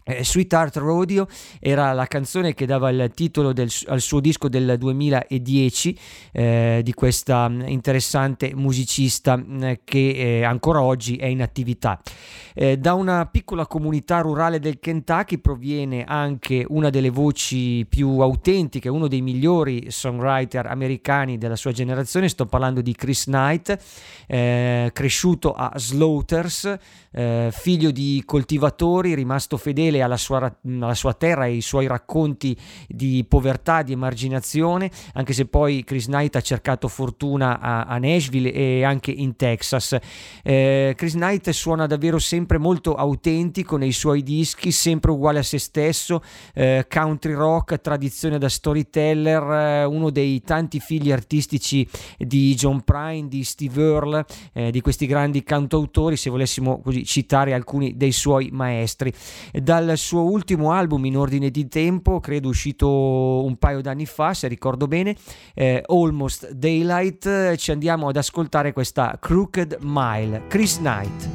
Eh, 0.09 0.25
Sweetheart 0.25 0.77
Rodeo 0.77 1.27
era 1.59 1.93
la 1.93 2.07
canzone 2.07 2.55
che 2.55 2.65
dava 2.65 2.89
il 2.89 3.11
titolo 3.13 3.53
del, 3.53 3.69
al 3.85 4.01
suo 4.01 4.19
disco 4.19 4.49
del 4.49 4.75
2010 4.79 5.99
eh, 6.31 6.81
di 6.83 6.93
questa 6.93 7.47
interessante 7.65 8.53
musicista 8.55 9.37
mm, 9.37 9.71
che 9.83 10.39
eh, 10.39 10.43
ancora 10.43 10.81
oggi 10.81 11.17
è 11.17 11.27
in 11.27 11.43
attività. 11.43 12.01
Eh, 12.55 12.77
da 12.77 12.95
una 12.95 13.27
piccola 13.27 13.67
comunità 13.67 14.21
rurale 14.21 14.59
del 14.59 14.79
Kentucky 14.79 15.37
proviene 15.37 16.03
anche 16.05 16.65
una 16.67 16.89
delle 16.89 17.11
voci 17.11 17.85
più 17.87 18.19
autentiche, 18.19 18.89
uno 18.89 19.07
dei 19.07 19.21
migliori 19.21 19.91
songwriter 19.91 20.65
americani 20.65 21.37
della 21.37 21.55
sua 21.55 21.71
generazione, 21.71 22.29
sto 22.29 22.47
parlando 22.47 22.81
di 22.81 22.95
Chris 22.95 23.25
Knight, 23.25 23.77
eh, 24.27 24.89
cresciuto 24.91 25.53
a 25.53 25.71
Slaughters, 25.75 26.77
eh, 27.11 27.49
figlio 27.51 27.91
di 27.91 28.23
coltivatori, 28.25 29.13
rimasto 29.13 29.57
fedele 29.57 29.98
alla 30.01 30.17
sua, 30.17 30.57
alla 30.63 30.93
sua, 30.93 31.13
terra 31.13 31.45
e 31.45 31.51
ai 31.51 31.61
suoi 31.61 31.87
racconti 31.87 32.55
di 32.87 33.25
povertà, 33.27 33.81
di 33.81 33.93
emarginazione, 33.93 34.89
anche 35.13 35.33
se 35.33 35.45
poi 35.45 35.83
Chris 35.83 36.05
Knight 36.05 36.35
ha 36.35 36.41
cercato 36.41 36.87
fortuna 36.87 37.59
a, 37.59 37.83
a 37.83 37.97
Nashville 37.97 38.51
e 38.51 38.83
anche 38.83 39.11
in 39.11 39.35
Texas. 39.35 39.97
Eh, 40.43 40.93
Chris 40.95 41.13
Knight 41.13 41.49
suona 41.49 41.87
davvero 41.87 42.19
sempre 42.19 42.57
molto 42.57 42.95
autentico 42.95 43.77
nei 43.77 43.91
suoi 43.91 44.23
dischi, 44.23 44.71
sempre 44.71 45.11
uguale 45.11 45.39
a 45.39 45.43
se 45.43 45.57
stesso, 45.57 46.21
eh, 46.53 46.85
country 46.89 47.33
rock, 47.33 47.81
tradizione 47.81 48.37
da 48.37 48.49
storyteller, 48.49 49.51
eh, 49.51 49.83
uno 49.85 50.09
dei 50.09 50.41
tanti 50.41 50.79
figli 50.79 51.11
artistici 51.11 51.87
di 52.17 52.55
John 52.55 52.81
Prine, 52.81 53.27
di 53.27 53.43
Steve 53.43 53.81
Earle, 53.81 54.25
eh, 54.53 54.71
di 54.71 54.81
questi 54.81 55.05
grandi 55.05 55.43
cantautori, 55.43 56.17
se 56.17 56.29
volessimo 56.29 56.81
così 56.81 57.05
citare 57.05 57.53
alcuni 57.53 57.95
dei 57.95 58.11
suoi 58.11 58.49
maestri. 58.51 59.13
Dal 59.79 59.97
suo 59.97 60.23
ultimo 60.23 60.73
album 60.73 61.05
in 61.05 61.15
ordine 61.15 61.49
di 61.49 61.69
tempo, 61.69 62.19
credo 62.19 62.49
uscito 62.49 63.45
un 63.45 63.55
paio 63.55 63.79
d'anni 63.79 64.05
fa, 64.05 64.33
se 64.33 64.49
ricordo 64.49 64.87
bene, 64.87 65.15
eh, 65.53 65.81
Almost 65.87 66.51
Daylight, 66.51 67.55
ci 67.55 67.71
andiamo 67.71 68.09
ad 68.09 68.17
ascoltare 68.17 68.73
questa 68.73 69.17
Crooked 69.17 69.77
Mile, 69.79 70.47
Chris 70.49 70.79
Knight. 70.79 71.29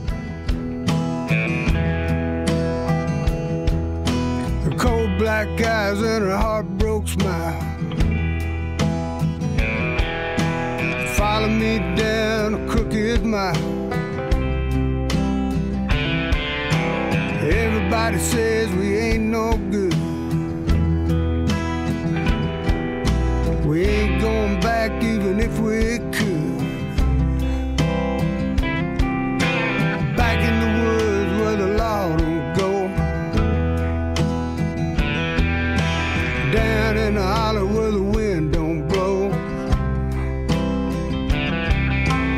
cold 4.76 5.16
black 5.16 5.48
eyes 5.62 6.02
and 6.02 6.26
a 6.26 6.37
heartbroken 6.37 7.07
smile. 7.07 7.74
Follow 11.14 11.48
me 11.48 11.78
down 11.96 12.54
a 12.54 12.66
crooked 12.68 13.24
mile. 13.24 13.84
Everybody 17.44 18.18
says 18.20 18.70
we 18.70 18.96
ain't 18.96 19.24
no 19.24 19.59
good. 19.70 19.94
We 23.66 23.85
ain't 23.85 24.22
going 24.22 24.61
back 24.61 25.02
even 25.02 25.40
if 25.40 25.59
we 25.59 25.98
could. 26.16 26.59
Back 30.16 30.38
in 30.48 30.54
the 30.64 30.70
woods 30.80 31.33
where 31.42 31.57
the 31.57 31.68
law 31.76 32.16
don't 32.16 32.57
go. 32.57 32.88
Down 36.50 36.96
in 36.96 37.14
the 37.16 37.22
hollow 37.22 37.66
where 37.66 37.90
the 37.90 38.02
wind 38.02 38.54
don't 38.54 38.88
blow. 38.88 39.28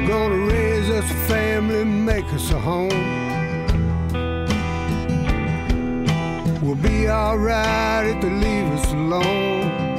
Gonna 0.08 0.52
raise 0.52 0.90
us 0.90 1.08
a 1.08 1.14
family, 1.28 1.84
make 1.84 2.24
us 2.32 2.50
a 2.50 2.58
home. 2.58 3.25
We'll 6.62 6.74
be 6.74 7.08
alright 7.08 8.06
if 8.06 8.22
they 8.22 8.30
leave 8.30 8.72
us 8.72 8.92
alone. 8.92 9.95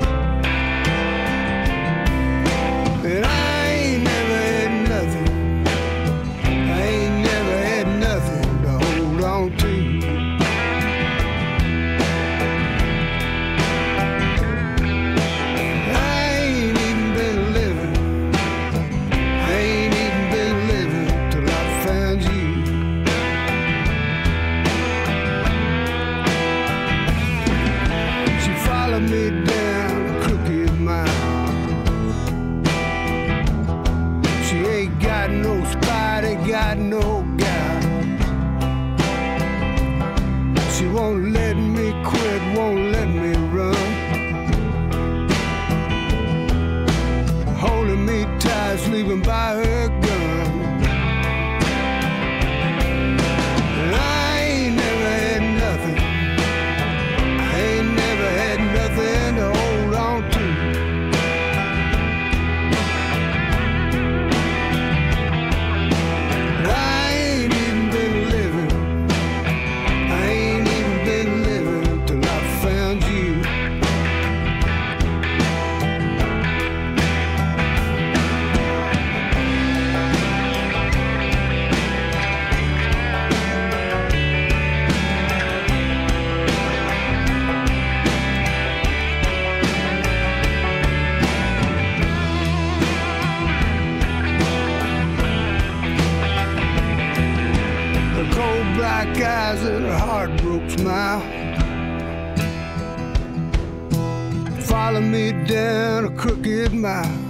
Mile. 106.77 107.27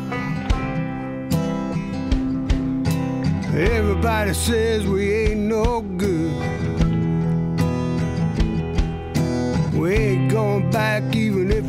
Everybody 3.55 4.33
says 4.33 4.85
we 4.85 5.11
ain't 5.13 5.39
no 5.39 5.81
good. 5.81 6.33
We 9.73 9.93
ain't 9.93 10.31
going 10.31 10.69
back 10.69 11.15
even 11.15 11.51
if 11.51 11.66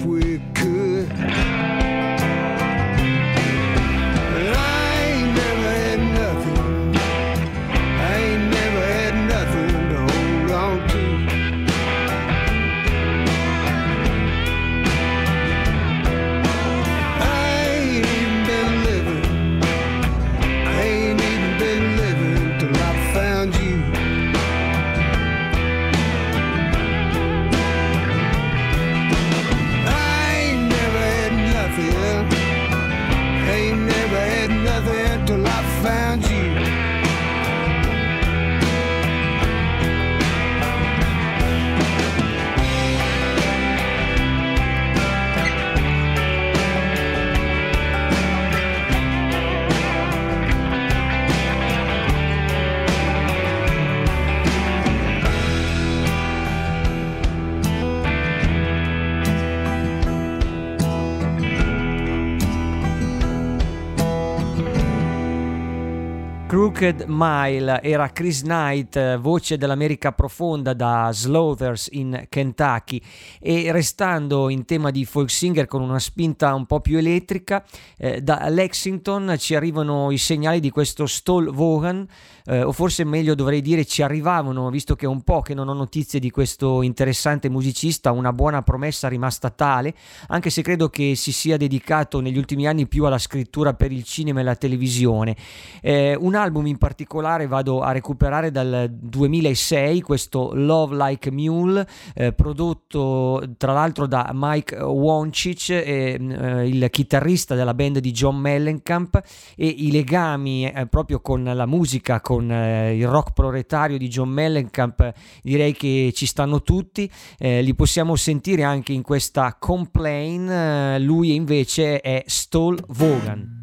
Crooked 66.69 67.07
Mile 67.09 67.81
era 67.83 68.11
Chris 68.11 68.43
Knight, 68.43 69.17
voce 69.17 69.57
dell'America 69.57 70.13
profonda 70.13 70.75
da 70.75 71.09
Slothers 71.11 71.89
in 71.93 72.27
Kentucky. 72.29 73.01
E 73.41 73.73
restando 73.73 74.51
in 74.51 74.67
tema 74.67 74.91
di 74.91 75.07
folk 75.07 75.31
singer 75.31 75.67
con 75.67 75.81
una 75.81 75.99
spinta 75.99 76.53
un 76.53 76.67
po' 76.67 76.81
più 76.81 76.99
elettrica, 76.99 77.65
eh, 77.97 78.21
da 78.21 78.51
Lexington 78.51 79.37
ci 79.39 79.55
arrivano 79.55 80.11
i 80.11 80.19
segnali 80.19 80.61
di 80.61 80.69
questo 80.69 81.07
Stoll 81.07 81.51
Vaughan, 81.51 82.07
eh, 82.49 82.63
o 82.63 82.73
forse 82.73 83.05
meglio 83.05 83.35
dovrei 83.35 83.61
dire 83.61 83.85
ci 83.85 84.03
arrivavano, 84.03 84.71
visto 84.71 84.97
che 84.97 85.05
è 85.05 85.09
un 85.09 85.23
po' 85.23 85.43
che 85.43 85.55
non 85.55 85.69
ho 85.69 85.75
notizie 85.75 86.19
di 86.19 86.31
questo 86.31 86.83
interessante 86.83 87.51
musicista, 87.51 88.11
una 88.11 88.33
buona 88.33 88.63
promessa 88.63 89.09
rimasta 89.09 89.51
tale, 89.51 89.95
anche 90.29 90.49
se 90.49 90.63
credo 90.63 90.89
che 90.89 91.15
si 91.15 91.31
sia 91.31 91.57
dedicato 91.57 92.21
negli 92.21 92.39
ultimi 92.39 92.67
anni 92.67 92.87
più 92.87 93.05
alla 93.05 93.19
scrittura 93.19 93.75
per 93.75 93.93
il 93.93 94.05
cinema 94.05 94.41
e 94.41 94.43
la 94.45 94.57
televisione. 94.57 95.37
Eh, 95.83 96.17
un 96.19 96.35
album 96.35 96.67
in 96.67 96.79
particolare 96.79 97.47
vado 97.47 97.81
a 97.81 97.93
recuperare 97.93 98.51
dal 98.51 98.89
2006, 98.91 100.01
questo 100.01 100.53
Love 100.55 100.97
Like 100.97 101.31
Mule, 101.31 101.87
eh, 102.15 102.33
prodotto 102.33 103.43
tra 103.59 103.73
l'altro 103.73 104.07
da 104.07 104.31
Mike 104.33 104.77
Woncic, 104.77 105.69
eh, 105.71 106.17
il 106.65 106.89
chitarrista 106.91 107.55
della 107.55 107.75
band 107.75 107.99
di 107.99 108.11
John 108.13 108.37
Mellencamp 108.37 109.21
e 109.55 109.67
i 109.67 109.91
legami 109.91 110.71
eh, 110.71 110.87
proprio 110.87 111.21
con 111.21 111.45
la 111.45 111.67
musica, 111.67 112.21
con 112.21 112.38
eh, 112.41 112.97
il 112.97 113.07
rock 113.07 113.33
proletario 113.33 113.99
di 113.99 114.09
John 114.09 114.29
Mellencamp, 114.29 115.13
direi 115.43 115.73
che 115.73 116.13
ci 116.15 116.27
stanno 116.27 116.63
tutti, 116.63 117.11
eh, 117.39 117.63
li 117.63 117.75
possiamo 117.75 118.17
sentire 118.17 118.63
anche 118.63 118.93
in 118.93 119.03
questa 119.03 119.57
Complain, 119.59 120.49
eh, 120.49 120.99
lui 121.01 121.35
invece 121.35 122.01
è 122.01 122.23
Stoll 122.27 122.79
Vaughan. 122.89 123.57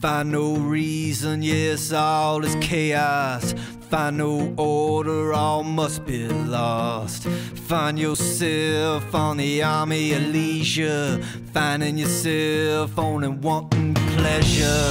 Find 0.00 0.30
no 0.32 0.68
reason, 0.70 1.42
yes, 1.42 1.90
all 1.90 2.44
is 2.44 2.56
chaos. 2.58 3.54
Find 3.90 4.18
no 4.18 4.52
order, 4.56 5.32
all 5.32 5.62
must 5.62 6.04
be 6.04 6.26
lost. 6.26 7.22
Find 7.68 7.96
yourself 7.96 9.14
on 9.14 9.36
the 9.36 9.62
army 9.62 10.12
of 10.12 10.22
leisure. 10.22 11.22
Finding 11.52 11.96
yourself 11.96 12.98
only 12.98 13.28
wanting 13.28 13.94
pleasure. 13.94 14.90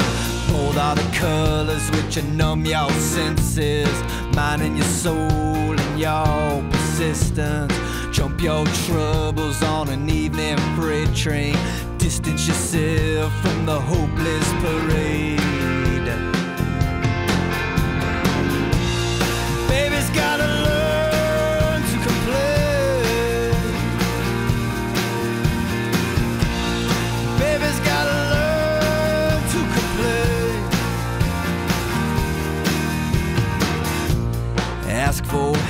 Bold 0.50 0.78
are 0.78 0.96
the 0.96 1.10
colors 1.14 1.90
which 1.92 2.24
numb 2.24 2.66
your 2.66 2.90
senses. 2.92 4.04
Minding 4.34 4.78
your 4.78 4.86
soul 4.86 5.20
and 5.20 6.00
your 6.00 6.64
persistence. 6.72 7.74
Jump 8.14 8.40
your 8.42 8.66
troubles 8.86 9.62
on 9.62 9.90
an 9.90 10.10
evening 10.10 10.58
freight 10.78 11.14
train. 11.14 11.58
Distance 11.98 12.48
yourself 12.48 13.34
from 13.42 13.66
the 13.66 13.78
hopeless 13.78 14.54
parade. 14.64 15.55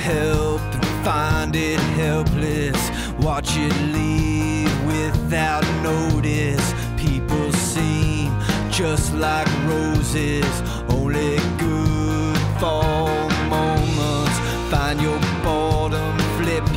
Help 0.06 0.60
and 0.60 1.04
find 1.04 1.56
it 1.56 1.80
helpless. 1.98 2.80
Watch 3.18 3.56
it 3.56 3.76
leave 3.92 4.72
without 4.84 5.64
notice. 5.82 6.66
People 6.96 7.52
seem 7.52 8.32
just 8.70 9.12
like 9.14 9.48
roses, 9.64 10.54
only 10.88 11.38
good 11.58 12.38
for 12.60 13.15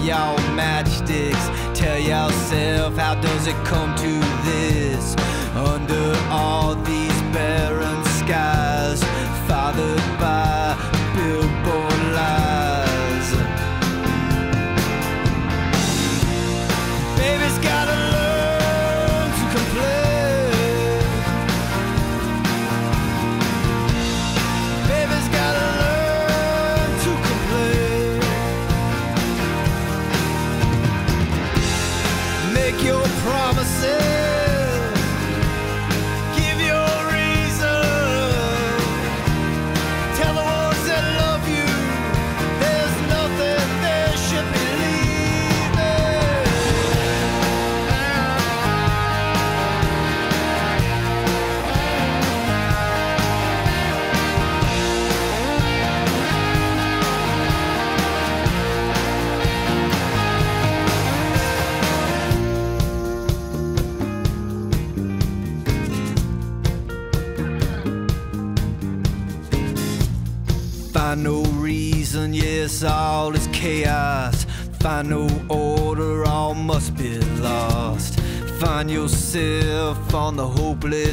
your 0.10 0.38
matchsticks. 0.58 1.46
Tell 1.76 2.00
yourself, 2.00 2.98
how 2.98 3.14
does 3.22 3.46
it 3.46 3.56
come 3.64 3.96
to 3.96 4.14
this? 4.44 5.16
Under 5.56 6.08
all 6.32 6.74
these 6.74 7.22
barren 7.32 7.89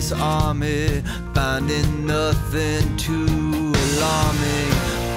hopeless 0.07 0.13
army, 0.13 1.03
finding 1.35 2.07
nothing 2.07 2.97
too 2.97 3.73
alarming. 3.97 4.71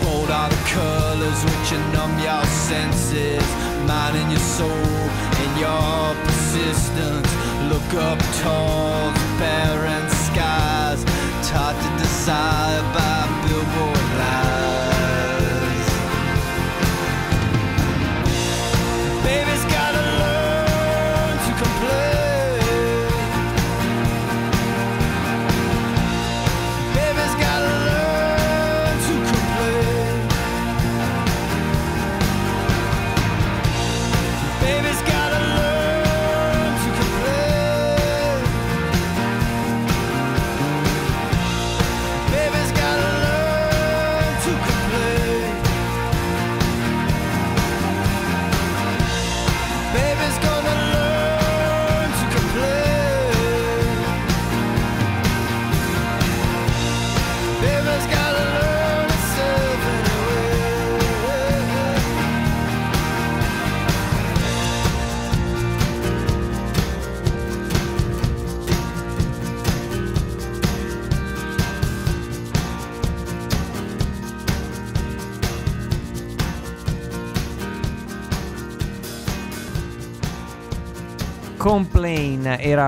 Bold 0.03 0.29
are 0.31 0.49
the 0.49 0.55
colors 0.67 1.43
which 1.43 1.71
numb 1.93 2.17
your 2.19 2.45
senses, 2.45 3.43
minding 3.87 4.29
your 4.31 4.39
soul 4.39 4.69
and 4.69 5.59
your 5.59 6.15
persistence. 6.25 7.29
Look 7.69 7.93
up 8.03 8.19
towards 8.41 8.68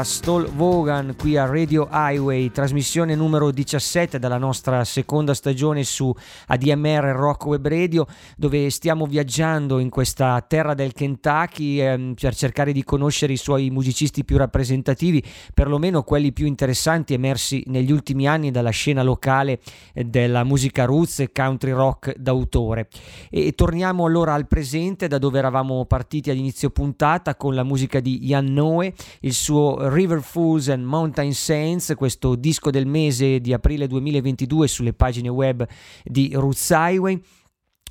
Stol 0.03 0.49
Vaughan 0.49 1.15
qui 1.17 1.37
a 1.37 1.45
Radio 1.45 1.87
Highway, 1.91 2.49
trasmissione 2.49 3.13
numero 3.13 3.51
17 3.51 4.19
della 4.19 4.37
nostra 4.37 4.83
seconda 4.83 5.33
stagione 5.33 5.83
su 5.83 6.13
ADMR 6.47 7.13
Rock 7.15 7.45
Web 7.45 7.67
Radio, 7.67 8.05
dove 8.37 8.69
stiamo 8.69 9.05
viaggiando 9.05 9.79
in 9.79 9.89
questa 9.89 10.43
terra 10.47 10.73
del 10.73 10.93
Kentucky 10.93 11.79
ehm, 11.79 12.13
per 12.19 12.35
cercare 12.35 12.71
di 12.71 12.83
conoscere 12.83 13.33
i 13.33 13.37
suoi 13.37 13.69
musicisti 13.69 14.23
più 14.23 14.37
rappresentativi, 14.37 15.23
perlomeno 15.53 16.03
quelli 16.03 16.31
più 16.31 16.45
interessanti 16.45 17.13
emersi 17.13 17.63
negli 17.67 17.91
ultimi 17.91 18.27
anni 18.27 18.49
dalla 18.49 18.69
scena 18.69 19.03
locale 19.03 19.59
della 19.93 20.43
musica 20.43 20.85
roots 20.85 21.19
e 21.19 21.31
country 21.31 21.71
rock 21.71 22.15
d'autore. 22.17 22.87
E 23.29 23.53
torniamo 23.53 24.05
allora 24.05 24.33
al 24.33 24.47
presente, 24.47 25.07
da 25.07 25.17
dove 25.17 25.37
eravamo 25.37 25.85
partiti 25.85 26.29
all'inizio 26.29 26.69
puntata 26.69 27.35
con 27.35 27.53
la 27.53 27.63
musica 27.63 27.99
di 27.99 28.25
Ian 28.25 28.45
Noe, 28.53 28.93
il 29.19 29.33
suo 29.33 29.89
River 29.91 30.21
Fools 30.21 30.69
and 30.69 30.85
Mountain 30.85 31.33
Saints, 31.33 31.93
questo 31.97 32.35
disco 32.35 32.71
del 32.71 32.85
mese 32.85 33.41
di 33.41 33.51
aprile 33.51 33.87
2022 33.87 34.67
sulle 34.69 34.93
pagine 34.93 35.27
web 35.27 35.67
di 36.03 36.31
Roots 36.33 36.69
Highway. 36.69 37.21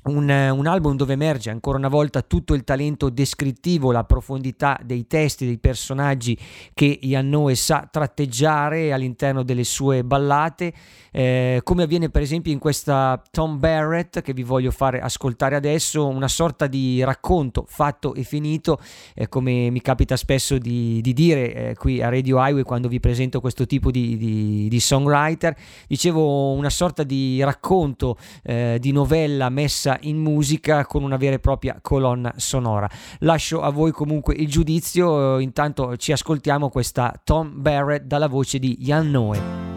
Un, 0.03 0.27
un, 0.29 0.65
album 0.65 0.95
dove 0.95 1.13
emerge 1.13 1.51
ancora 1.51 1.77
una 1.77 1.87
volta 1.87 2.23
tutto 2.23 2.55
il 2.55 2.63
talento 2.63 3.09
descrittivo, 3.09 3.91
la 3.91 4.03
profondità 4.03 4.79
dei 4.83 5.05
testi, 5.05 5.45
dei 5.45 5.59
personaggi 5.59 6.35
che 6.73 6.97
Iannoe 7.03 7.53
sa 7.53 7.87
tratteggiare 7.89 8.93
all'interno 8.93 9.43
delle 9.43 9.63
sue 9.63 10.03
ballate, 10.03 10.73
eh, 11.11 11.61
come 11.63 11.83
avviene 11.83 12.09
per 12.09 12.23
esempio 12.23 12.51
in 12.51 12.57
questa 12.57 13.21
Tom 13.29 13.59
Barrett 13.59 14.21
che 14.21 14.33
vi 14.33 14.41
voglio 14.41 14.71
fare 14.71 14.99
ascoltare 15.01 15.55
adesso, 15.55 16.07
una 16.07 16.27
sorta 16.27 16.65
di 16.65 17.03
racconto 17.03 17.65
fatto 17.67 18.15
e 18.15 18.23
finito, 18.23 18.79
eh, 19.13 19.29
come 19.29 19.69
mi 19.69 19.81
capita 19.81 20.15
spesso 20.15 20.57
di, 20.57 20.99
di 21.01 21.13
dire 21.13 21.53
eh, 21.53 21.75
qui 21.75 22.01
a 22.01 22.09
Radio 22.09 22.43
Highway 22.43 22.63
quando 22.63 22.87
vi 22.87 22.99
presento 22.99 23.39
questo 23.39 23.67
tipo 23.67 23.91
di, 23.91 24.17
di, 24.17 24.67
di 24.67 24.79
songwriter, 24.79 25.55
dicevo 25.87 26.53
una 26.53 26.71
sorta 26.71 27.03
di 27.03 27.43
racconto, 27.43 28.17
eh, 28.41 28.77
di 28.79 28.91
novella 28.91 29.49
messa 29.49 29.90
messa 29.91 29.97
in 30.01 30.17
musica 30.17 30.85
con 30.85 31.03
una 31.03 31.17
vera 31.17 31.35
e 31.35 31.39
propria 31.39 31.79
colonna 31.81 32.33
sonora. 32.37 32.89
Lascio 33.19 33.61
a 33.61 33.69
voi 33.69 33.91
comunque 33.91 34.35
il 34.35 34.47
giudizio, 34.47 35.37
eh, 35.37 35.41
intanto 35.41 35.97
ci 35.97 36.11
ascoltiamo 36.11 36.69
questa 36.69 37.19
Tom 37.23 37.61
Barrett 37.61 38.05
dalla 38.05 38.27
voce 38.27 38.59
di 38.59 38.77
Jan 38.79 39.09
Noe. 39.09 39.69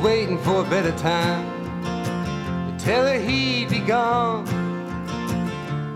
Waiting 0.00 0.38
for 0.38 0.64
a 0.64 0.70
better 0.70 0.92
time 0.92 1.44
to 2.78 2.82
tell 2.82 3.04
her 3.04 3.18
he'd 3.20 3.68
be 3.68 3.80
gone. 3.80 4.69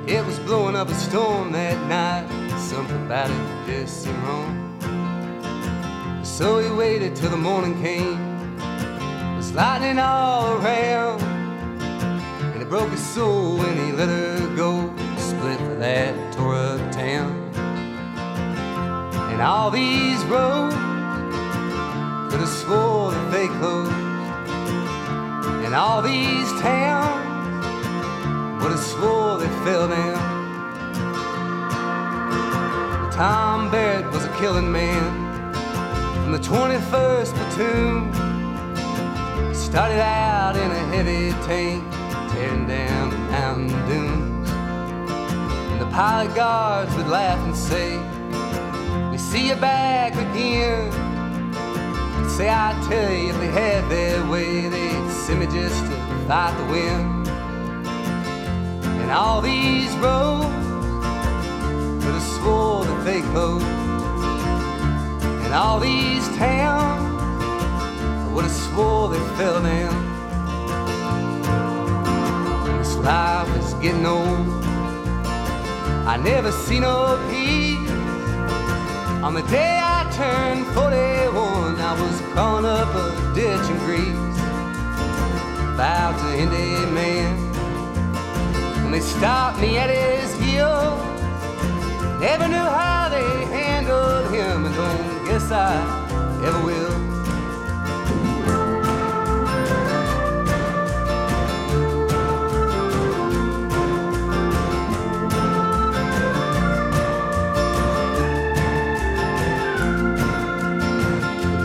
It 0.07 0.23
was 0.27 0.39
blowing 0.39 0.77
up 0.77 0.91
a 0.91 0.95
storm 0.95 1.51
that 1.53 1.79
night. 1.89 2.29
Something 2.59 3.07
about 3.07 3.31
it 3.31 3.67
just 3.67 4.03
seemed 4.03 4.19
wrong. 4.25 4.61
So 6.23 6.59
he 6.59 6.71
waited 6.71 7.17
till 7.17 7.31
the 7.31 7.39
morning 7.39 7.81
came. 7.81 8.21
It 8.59 9.37
was 9.37 9.55
lightning 9.55 9.99
all 9.99 10.59
around. 10.59 11.23
And 11.23 12.61
it 12.61 12.69
broke 12.69 12.91
his 12.91 13.03
soul 13.03 13.57
when 13.57 13.77
he 13.79 13.93
let 13.93 14.11
her 14.11 14.55
go. 14.55 14.95
Split 15.17 15.59
for 15.61 15.75
that 15.77 16.35
tore 16.35 16.55
up 16.55 16.93
town. 16.93 17.33
And 19.33 19.41
all 19.41 19.71
these 19.71 20.23
roads 20.25 20.75
could 22.31 22.41
have 22.41 22.49
swore 22.49 23.11
that 23.11 23.31
they 23.33 23.47
closed. 23.47 23.91
And 25.65 25.75
all 25.75 26.03
these 26.03 26.51
towns 26.61 27.35
would 28.65 28.73
have 28.73 28.81
swore 28.81 29.37
they 29.37 29.49
fell 29.63 29.87
down. 29.87 30.17
Tom 33.13 33.71
Barrett 33.71 34.11
was 34.11 34.25
a 34.25 34.33
killing 34.39 34.73
man 34.73 35.53
from 36.15 36.33
the 36.33 36.39
21st 36.39 37.35
platoon. 37.35 38.15
Started 39.55 40.01
out 40.01 40.57
in 40.57 40.71
a 40.71 40.83
heavy 40.95 41.33
tank, 41.47 41.85
tearing 42.33 42.67
down 42.67 43.11
the 43.11 43.19
mountain 43.19 43.69
dunes. 43.87 44.49
And 44.49 45.81
the 45.83 45.87
pilot 45.87 46.35
guards 46.35 46.97
would 46.97 47.09
laugh 47.09 47.39
and 47.45 47.55
say, 47.55 47.99
We 49.11 49.19
see 49.19 49.49
you 49.49 49.57
back 49.57 50.15
again. 50.15 50.91
Say, 52.31 52.49
I 52.49 52.73
tell 52.89 53.13
you, 53.13 53.29
if 53.29 53.37
they 53.37 53.49
had 53.49 53.91
their 53.91 54.27
way, 54.27 54.71
they'd 54.71 55.11
send 55.11 55.41
me 55.41 55.47
just 55.49 55.85
to 55.85 55.97
fight 56.27 56.57
the 56.57 56.73
wind. 56.73 57.24
And 59.05 59.13
all 59.13 59.43
these 59.43 59.95
roads 59.99 60.47
could 62.03 62.15
have 62.15 62.29
swore 62.37 62.87
that 62.87 63.05
they 63.05 63.21
closed. 63.21 63.67
And 65.45 65.53
all 65.53 65.79
these 65.79 66.27
towns 66.39 67.21
I 67.21 68.33
would 68.33 68.45
have 68.45 68.51
swore 68.51 69.11
they 69.11 69.21
fell 69.37 69.63
down. 69.63 69.95
This 72.79 72.97
life 72.97 73.55
is 73.59 73.75
getting 73.75 74.07
old. 74.07 74.65
I 76.09 76.17
never 76.17 76.51
see 76.51 76.81
no 76.81 77.21
peace. 77.31 77.91
On 79.23 79.35
the 79.35 79.43
day 79.51 79.81
I 79.83 80.11
turned 80.17 80.65
41, 80.69 81.79
I 81.79 81.93
was 82.01 82.21
crawling 82.33 82.65
up 82.65 82.89
a 82.95 83.35
ditch 83.35 83.69
in 83.69 83.77
Greece. 83.85 84.39
About 85.75 86.19
to 86.21 86.27
end 86.41 86.55
a 86.55 86.91
man 86.91 87.44
they 88.95 89.01
stopped 89.01 89.61
me 89.61 89.77
at 89.77 89.91
his 89.91 90.33
heel. 90.39 90.97
Never 92.21 92.47
knew 92.47 92.69
how 92.81 93.09
they 93.09 93.45
handled 93.47 94.33
him, 94.33 94.67
and 94.67 94.75
don't 94.77 95.25
guess 95.27 95.51
I 95.51 95.75
ever 96.47 96.63
will. 96.65 96.95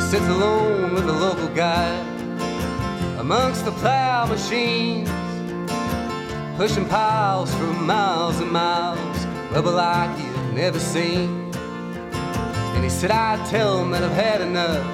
Sits 0.02 0.26
alone 0.26 0.96
with 0.96 1.08
a 1.08 1.14
local 1.14 1.50
guy 1.50 1.92
amongst 3.20 3.66
the 3.66 3.72
plow 3.74 4.26
machines 4.26 5.19
pushing 6.60 6.86
piles 6.90 7.56
for 7.56 7.68
miles 7.68 8.42
and 8.42 8.52
miles, 8.52 9.26
rubber 9.50 9.72
like 9.72 10.10
you've 10.20 10.54
never 10.54 10.78
seen. 10.78 11.50
And 12.76 12.84
he 12.84 12.90
said, 12.90 13.12
I'd 13.12 13.46
tell 13.46 13.82
him 13.82 13.92
that 13.92 14.04
I've 14.04 14.12
had 14.12 14.42
enough, 14.42 14.86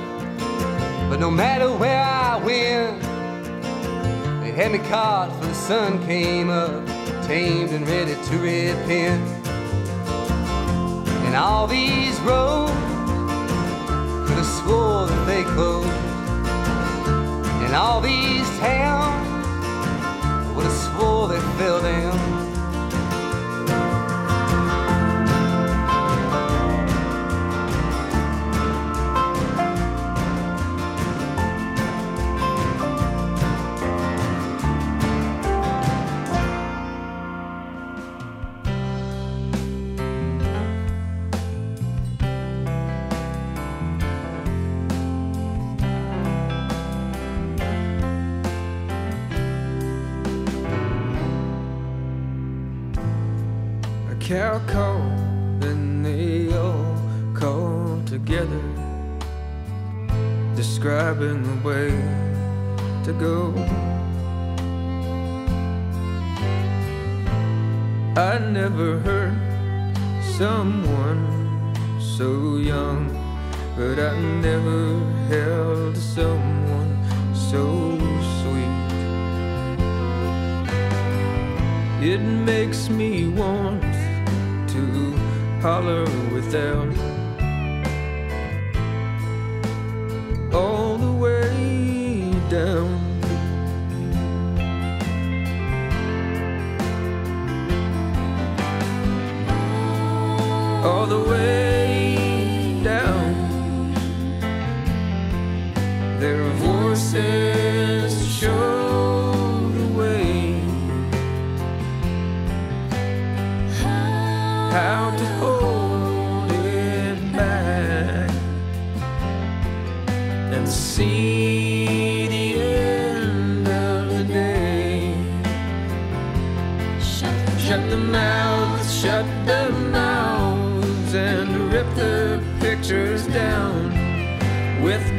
but 1.09 1.19
no 1.19 1.31
matter 1.31 1.71
where 1.71 2.03
I 2.03 2.37
went, 2.37 3.01
they 4.43 4.51
had 4.51 4.73
me 4.73 4.77
caught 4.89 5.35
for 5.39 5.47
the 5.47 5.55
sun 5.55 6.05
came 6.05 6.51
up, 6.51 6.85
tamed 7.25 7.71
and 7.71 7.87
ready 7.87 8.13
to 8.13 8.37
repent. 8.37 9.27
And 11.25 11.35
all 11.35 11.65
these 11.65 12.19
roads 12.19 12.71
could 14.27 14.37
have 14.37 14.45
swore 14.45 15.07
that 15.07 15.25
they 15.25 15.41
closed, 15.41 15.89
and 17.65 17.73
all 17.73 18.01
these 18.01 18.47
towns 18.59 19.34
would 20.55 20.65
have 20.65 20.73
swore 20.73 21.27
they 21.27 21.39
down. 21.81 22.44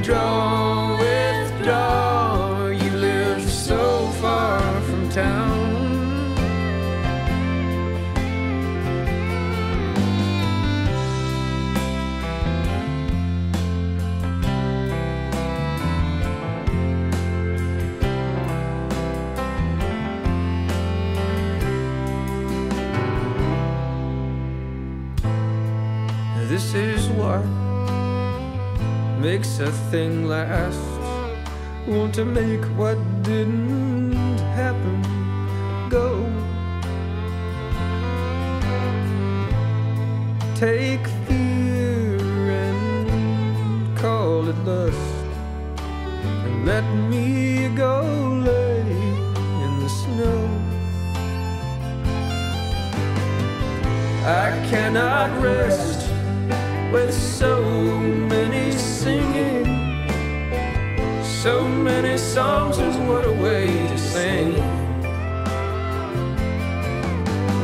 drawn. 0.07 0.66
Makes 29.59 29.69
a 29.69 29.73
thing 29.91 30.29
last. 30.29 30.81
Want 31.87 32.15
to 32.15 32.25
make 32.25 32.65
what 32.77 32.99
didn't 33.23 34.13
happen 34.55 35.03
go. 35.89 36.27
Take 40.55 41.07
fear 41.27 42.19
and 42.51 43.97
call 43.99 44.49
it 44.49 44.59
lust. 44.65 44.99
And 46.45 46.67
let 46.67 46.85
me 47.11 47.69
go 47.77 48.03
lay 48.45 48.81
in 49.65 49.81
the 49.81 49.89
snow. 49.89 50.49
I 54.25 54.51
cannot 54.71 55.31
rest 55.43 55.96
So 61.47 61.63
many 61.69 62.19
songs, 62.19 62.79
and 62.79 63.09
what 63.09 63.25
a 63.25 63.31
way 63.31 63.69
to 63.69 63.97
sing. 63.97 64.55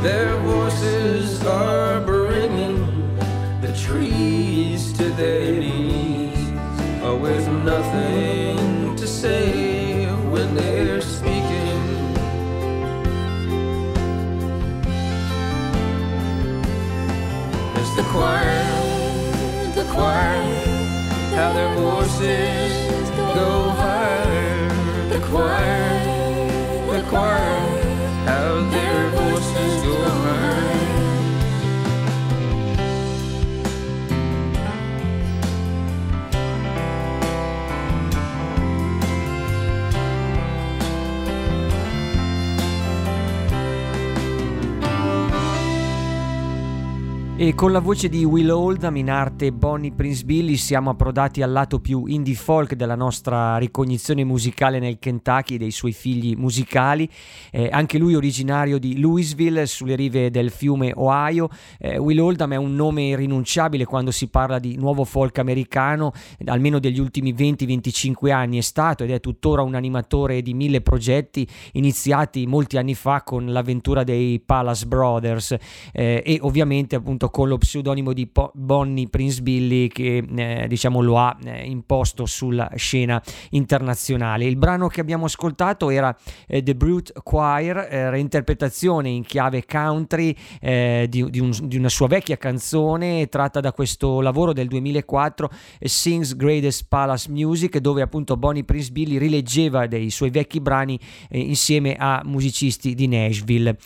Their 0.04 0.36
voices 0.36 1.44
are 1.44 2.00
bringing 2.00 2.76
the 3.60 3.72
trees 3.76 4.92
to 4.98 5.10
their 5.14 5.50
knees, 5.50 6.38
with 7.24 7.48
nothing 7.64 8.94
to 8.94 9.04
say 9.04 10.06
when 10.30 10.54
they're 10.54 11.00
speaking. 11.00 11.82
It's 17.80 17.96
the 17.96 18.06
choir, 18.12 18.64
the 19.74 19.84
choir, 19.90 20.40
how 21.34 21.52
their 21.52 21.74
voices 21.74 22.81
E 47.42 47.56
con 47.56 47.72
la 47.72 47.80
voce 47.80 48.08
di 48.08 48.24
Will 48.24 48.50
Oldham 48.50 48.94
in 48.94 49.10
arte 49.10 49.31
Bonnie 49.50 49.92
Prince 49.92 50.24
Billy 50.24 50.56
siamo 50.56 50.90
approdati 50.90 51.42
al 51.42 51.50
lato 51.50 51.80
più 51.80 52.04
indie 52.06 52.34
folk 52.34 52.74
della 52.74 52.94
nostra 52.94 53.56
ricognizione 53.56 54.22
musicale 54.22 54.78
nel 54.78 54.98
Kentucky 54.98 55.56
dei 55.56 55.70
suoi 55.70 55.92
figli 55.92 56.36
musicali. 56.36 57.08
Eh, 57.50 57.68
anche 57.72 57.98
lui 57.98 58.14
originario 58.14 58.78
di 58.78 59.00
Louisville 59.00 59.66
sulle 59.66 59.96
rive 59.96 60.30
del 60.30 60.50
fiume 60.50 60.92
Ohio. 60.94 61.48
Eh, 61.78 61.98
Will 61.98 62.20
Oldham 62.20 62.52
è 62.52 62.56
un 62.56 62.74
nome 62.74 63.08
irrinunciabile 63.08 63.84
quando 63.86 64.10
si 64.10 64.28
parla 64.28 64.58
di 64.58 64.76
nuovo 64.76 65.04
folk 65.04 65.38
americano, 65.38 66.12
almeno 66.44 66.78
degli 66.78 67.00
ultimi 67.00 67.32
20-25 67.32 68.30
anni 68.30 68.58
è 68.58 68.62
stato 68.62 69.02
ed 69.04 69.10
è 69.10 69.20
tuttora 69.20 69.62
un 69.62 69.74
animatore 69.74 70.42
di 70.42 70.54
mille 70.54 70.82
progetti 70.82 71.48
iniziati 71.72 72.46
molti 72.46 72.76
anni 72.76 72.94
fa 72.94 73.22
con 73.22 73.46
l'avventura 73.46 74.04
dei 74.04 74.40
Palace 74.40 74.86
Brothers 74.86 75.56
eh, 75.92 76.22
e 76.24 76.38
ovviamente 76.42 76.96
appunto 76.96 77.30
con 77.30 77.48
lo 77.48 77.56
pseudonimo 77.56 78.12
di 78.12 78.26
po- 78.26 78.50
Bonnie 78.54 79.08
Prince 79.08 79.31
Billy 79.40 79.88
che 79.88 80.22
eh, 80.36 80.66
diciamo 80.68 81.00
lo 81.00 81.18
ha 81.18 81.36
eh, 81.44 81.64
imposto 81.64 82.26
sulla 82.26 82.70
scena 82.74 83.22
internazionale. 83.50 84.44
Il 84.44 84.56
brano 84.56 84.88
che 84.88 85.00
abbiamo 85.00 85.24
ascoltato 85.24 85.90
era 85.90 86.14
eh, 86.46 86.62
The 86.62 86.74
Brute 86.74 87.12
Choir, 87.22 87.76
eh, 87.90 88.10
reinterpretazione 88.10 89.08
in 89.08 89.24
chiave 89.24 89.64
country 89.64 90.34
eh, 90.60 91.06
di, 91.08 91.28
di, 91.30 91.40
un- 91.40 91.56
di 91.62 91.76
una 91.76 91.88
sua 91.88 92.06
vecchia 92.08 92.36
canzone 92.36 93.28
tratta 93.28 93.60
da 93.60 93.72
questo 93.72 94.20
lavoro 94.20 94.52
del 94.52 94.68
2004 94.68 95.50
eh, 95.78 95.88
Sings 95.88 96.36
Greatest 96.36 96.86
Palace 96.88 97.30
Music 97.30 97.78
dove 97.78 98.02
appunto 98.02 98.36
Bonnie 98.36 98.64
Prince 98.64 98.90
Billy 98.90 99.18
rileggeva 99.18 99.86
dei 99.86 100.10
suoi 100.10 100.30
vecchi 100.30 100.60
brani 100.60 100.98
insieme 101.30 101.96
a 101.98 102.22
musicisti 102.24 102.94
di 102.94 103.06
Nashville. 103.08 103.76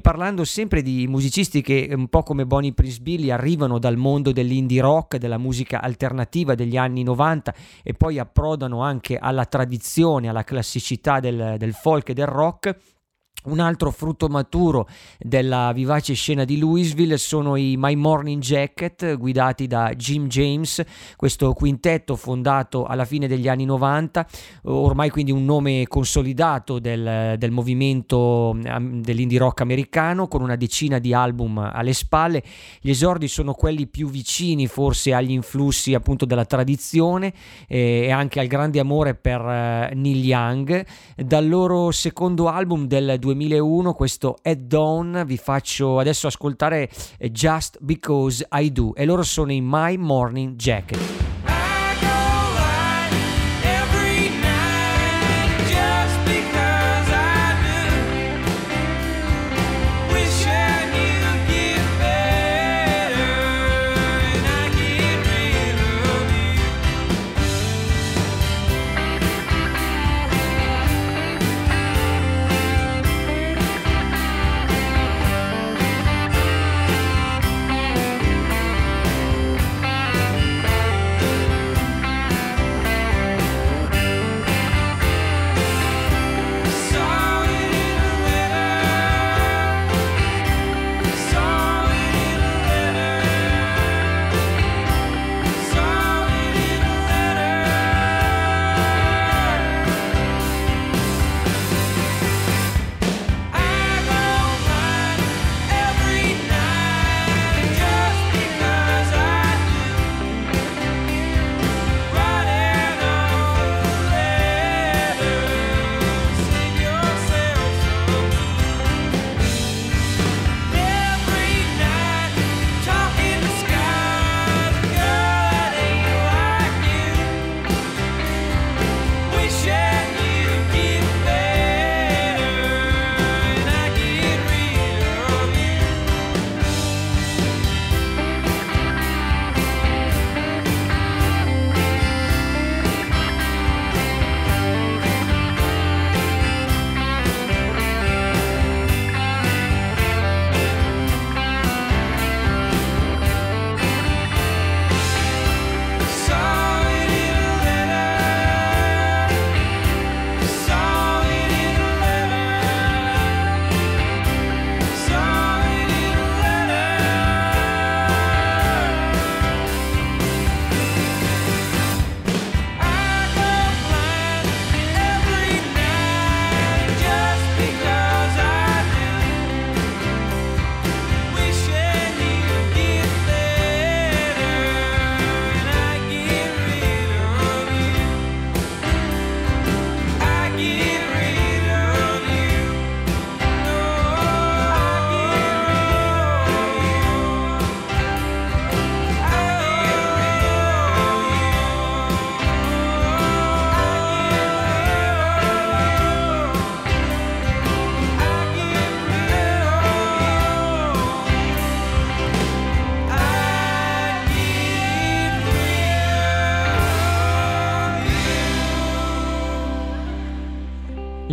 Parlando 0.00 0.44
sempre 0.44 0.82
di 0.82 1.06
musicisti 1.06 1.62
che 1.62 1.88
un 1.94 2.08
po' 2.08 2.22
come 2.22 2.46
Bonnie 2.46 2.72
Prince 2.72 3.00
Billy 3.00 3.30
arrivano 3.30 3.78
dal 3.78 3.96
mondo 3.96 4.32
dell'indie 4.32 4.80
rock, 4.80 4.87
della 5.18 5.38
musica 5.38 5.80
alternativa 5.80 6.54
degli 6.54 6.76
anni 6.76 7.02
90 7.02 7.54
e 7.82 7.94
poi 7.94 8.18
approdano 8.18 8.82
anche 8.82 9.16
alla 9.18 9.44
tradizione, 9.44 10.28
alla 10.28 10.44
classicità 10.44 11.20
del, 11.20 11.56
del 11.58 11.74
folk 11.74 12.08
e 12.08 12.14
del 12.14 12.26
rock. 12.26 12.76
Un 13.44 13.60
altro 13.60 13.92
frutto 13.92 14.26
maturo 14.26 14.88
della 15.16 15.70
vivace 15.72 16.12
scena 16.12 16.44
di 16.44 16.58
Louisville 16.58 17.16
sono 17.18 17.54
i 17.54 17.76
My 17.78 17.94
Morning 17.94 18.42
Jacket 18.42 19.16
guidati 19.16 19.68
da 19.68 19.94
Jim 19.94 20.26
James, 20.26 20.82
questo 21.14 21.52
quintetto 21.52 22.16
fondato 22.16 22.84
alla 22.84 23.04
fine 23.04 23.28
degli 23.28 23.46
anni 23.46 23.64
90, 23.64 24.26
ormai 24.64 25.10
quindi 25.10 25.30
un 25.30 25.44
nome 25.44 25.86
consolidato 25.86 26.80
del, 26.80 27.36
del 27.38 27.50
movimento 27.52 28.58
dell'indie 28.58 29.38
rock 29.38 29.60
americano 29.60 30.26
con 30.26 30.42
una 30.42 30.56
decina 30.56 30.98
di 30.98 31.14
album 31.14 31.58
alle 31.58 31.92
spalle. 31.92 32.42
Gli 32.80 32.90
esordi 32.90 33.28
sono 33.28 33.54
quelli 33.54 33.86
più 33.86 34.10
vicini 34.10 34.66
forse 34.66 35.14
agli 35.14 35.30
influssi 35.30 35.94
appunto 35.94 36.24
della 36.24 36.44
tradizione 36.44 37.32
eh, 37.68 38.06
e 38.06 38.10
anche 38.10 38.40
al 38.40 38.48
grande 38.48 38.80
amore 38.80 39.14
per 39.14 39.40
uh, 39.40 39.96
Neil 39.96 40.24
Young. 40.24 40.84
Dal 41.14 41.48
loro 41.48 41.92
secondo 41.92 42.48
album 42.48 42.86
del 42.86 43.16
2001, 43.28 43.92
questo 43.92 44.38
Head 44.40 44.60
Down, 44.60 45.24
vi 45.26 45.36
faccio 45.36 45.98
adesso 45.98 46.26
ascoltare 46.28 46.88
eh, 47.18 47.30
Just 47.30 47.76
Because 47.80 48.46
I 48.50 48.72
Do 48.72 48.94
e 48.94 49.04
loro 49.04 49.22
sono 49.22 49.52
i 49.52 49.60
My 49.60 49.96
Morning 49.96 50.54
Jacket. 50.56 51.27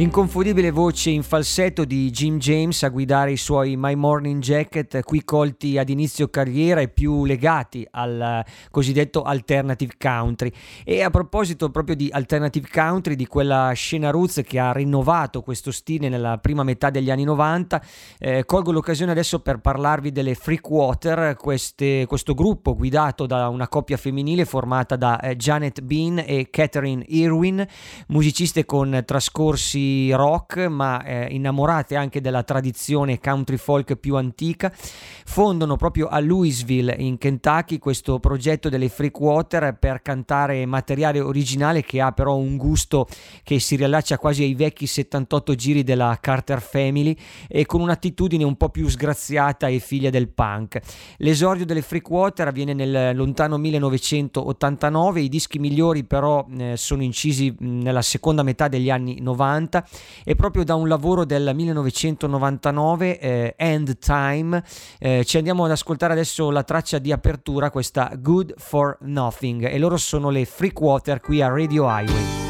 L'inconfondibile 0.06 0.70
voce 0.70 1.10
in 1.10 1.24
falsetto 1.24 1.84
di 1.84 2.12
Jim 2.12 2.38
James 2.38 2.84
a 2.84 2.90
guidare 2.90 3.32
i 3.32 3.38
suoi 3.38 3.76
My 3.76 3.96
Morning 3.96 4.40
Jacket, 4.40 5.02
qui 5.02 5.24
colti 5.24 5.80
ad 5.80 5.90
inizio 5.90 6.28
carriera 6.28 6.80
e 6.80 6.90
più 6.90 7.26
legati 7.26 7.88
al 7.90 8.46
cosiddetto 8.70 9.24
alternative 9.24 9.94
country. 9.98 10.52
E 10.84 11.02
a 11.02 11.10
proposito 11.10 11.72
proprio 11.72 11.96
di 11.96 12.08
alternative 12.12 12.68
country, 12.72 13.16
di 13.16 13.26
quella 13.26 13.72
scena 13.74 14.12
roots 14.12 14.44
che 14.46 14.60
ha 14.60 14.72
rinnovato 14.74 15.42
questo 15.42 15.72
stile 15.72 16.08
nella 16.08 16.38
prima 16.38 16.62
metà 16.62 16.92
degli 16.92 17.10
anni 17.10 17.24
90, 17.24 17.84
eh, 18.20 18.46
colgo 18.46 18.72
l'occasione 18.72 19.10
adesso 19.10 19.40
per 19.40 19.58
parlarvi 19.58 20.12
delle 20.12 20.36
Freakwater, 20.36 21.36
queste, 21.36 22.06
questo 22.06 22.36
gruppo 22.36 22.76
guidato 22.76 23.26
da 23.26 23.48
una 23.48 23.68
coppia 23.68 23.98
femminile 23.98 24.46
formata 24.46 24.98
da 24.98 25.20
eh, 25.20 25.36
Janet 25.36 25.82
Bean 25.82 26.24
e 26.24 26.50
Catherine 26.52 27.04
Irwin, 27.08 27.66
musiciste 28.10 28.66
con 28.66 29.02
trascorsi 29.04 29.94
rock, 30.14 30.58
ma 30.68 31.04
eh, 31.04 31.28
innamorate 31.32 31.96
anche 31.96 32.22
della 32.22 32.44
tradizione 32.44 33.20
country 33.20 33.58
folk 33.58 33.96
più 33.96 34.16
antica, 34.16 34.72
fondono 34.76 35.76
proprio 35.76 36.08
a 36.08 36.20
Louisville 36.20 36.96
in 36.98 37.18
Kentucky 37.18 37.78
questo 37.78 38.20
progetto 38.20 38.70
delle 38.70 38.90
Freakwater 38.90 39.78
per 39.80 40.02
cantare 40.02 40.66
materiale 40.66 41.20
originale 41.20 41.82
che 41.84 42.02
ha 42.02 42.12
però 42.12 42.36
un 42.36 42.58
gusto 42.58 43.08
che 43.44 43.60
si 43.60 43.76
riallaccia 43.76 44.18
quasi 44.18 44.44
ai 44.44 44.54
vecchi 44.54 44.88
78 44.88 45.56
giri 45.56 45.84
della 45.84 46.18
Carter 46.22 46.62
Family 46.62 47.16
e 47.48 47.66
con 47.66 47.82
un'attitudine 47.82 48.44
un 48.44 48.56
po' 48.56 48.70
più 48.70 48.88
sgraziata 48.90 49.68
e 49.68 49.80
figlia 49.80 50.10
del 50.10 50.30
punk. 50.30 50.80
L'esordio 51.18 51.66
delle 51.66 51.82
Freakwater 51.82 52.48
avviene 52.48 52.74
nel 52.74 53.16
lontano 53.16 53.58
1989, 53.58 55.22
i 55.22 55.30
dischi 55.30 55.60
migliori 55.60 56.04
però 56.04 56.46
eh, 56.58 56.78
sono 56.78 57.04
incisi 57.04 57.56
nella 57.60 58.02
seconda 58.02 58.44
metà 58.44 58.68
degli 58.68 58.90
anni 58.90 59.20
90 59.20 59.75
90 59.76 59.86
e 60.24 60.36
proprio 60.36 60.64
da 60.64 60.76
un 60.76 60.88
lavoro 60.88 61.26
del 61.26 61.52
1999, 61.54 63.20
eh, 63.20 63.54
End 63.58 63.98
Time, 63.98 64.64
eh, 65.00 65.24
ci 65.26 65.38
andiamo 65.38 65.66
ad 65.66 65.72
ascoltare 65.72 66.14
adesso 66.14 66.50
la 66.52 66.64
traccia 66.64 67.00
di 67.00 67.12
apertura, 67.12 67.70
questa 67.70 68.12
Good 68.18 68.54
for 68.58 68.98
Nothing 69.02 69.66
e 69.66 69.78
loro 69.78 69.98
sono 69.98 70.30
le 70.30 70.46
Freakwater 70.46 71.20
qui 71.20 71.42
a 71.42 71.50
Radio 71.50 71.86
Highway. 71.86 72.45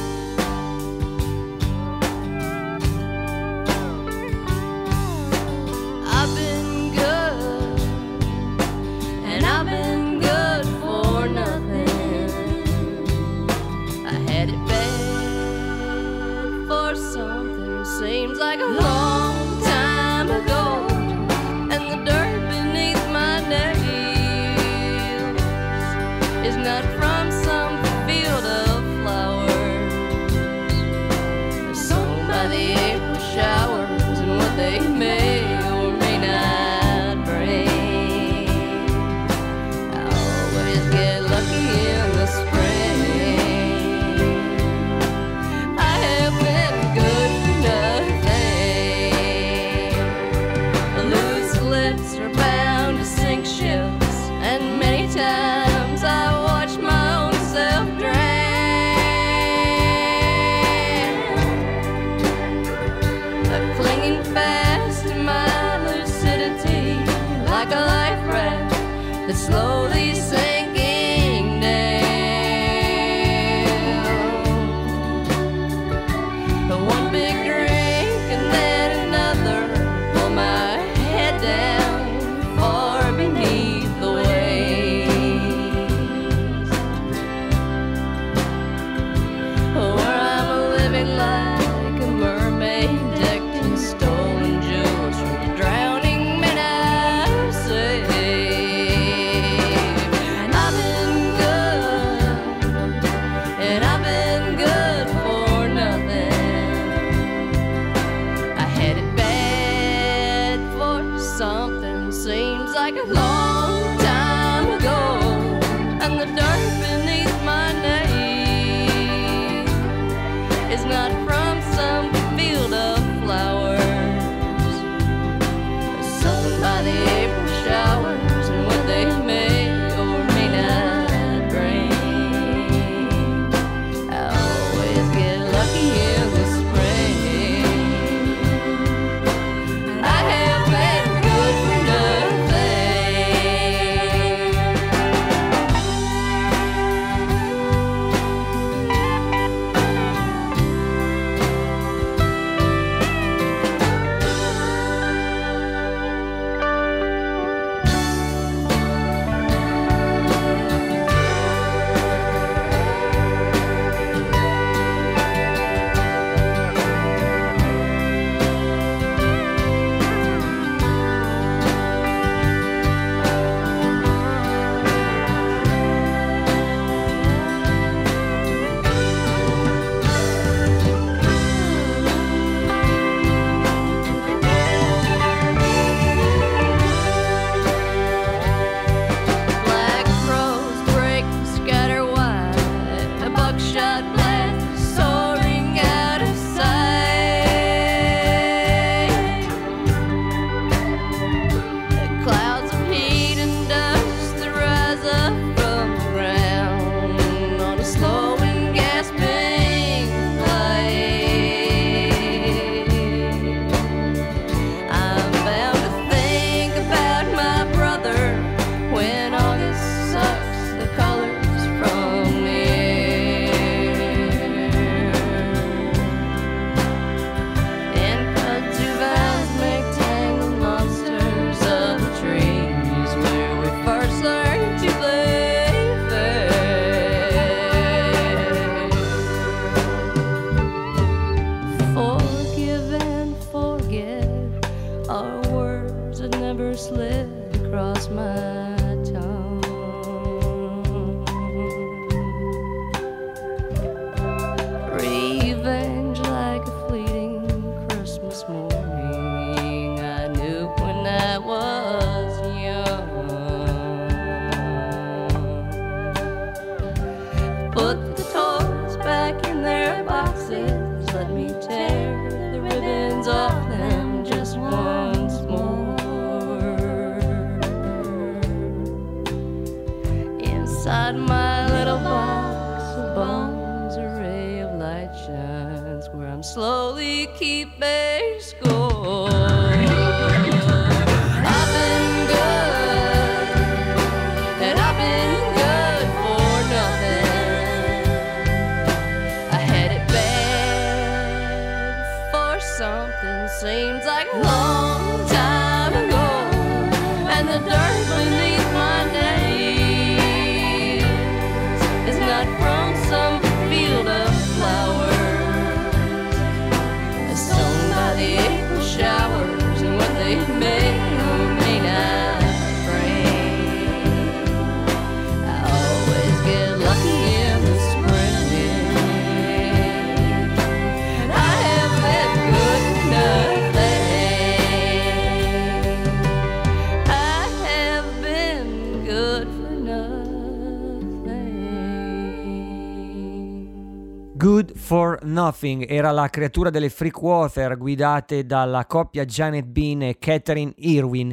Nothing 345.55 345.85
era 345.87 346.11
la 346.11 346.29
creatura 346.29 346.69
delle 346.69 346.89
Freakwater 346.89 347.77
guidate 347.77 348.45
dalla 348.45 348.85
coppia 348.85 349.23
Janet 349.23 349.63
Bean 349.63 350.01
e 350.01 350.17
Catherine 350.19 350.73
Irwin. 350.79 351.31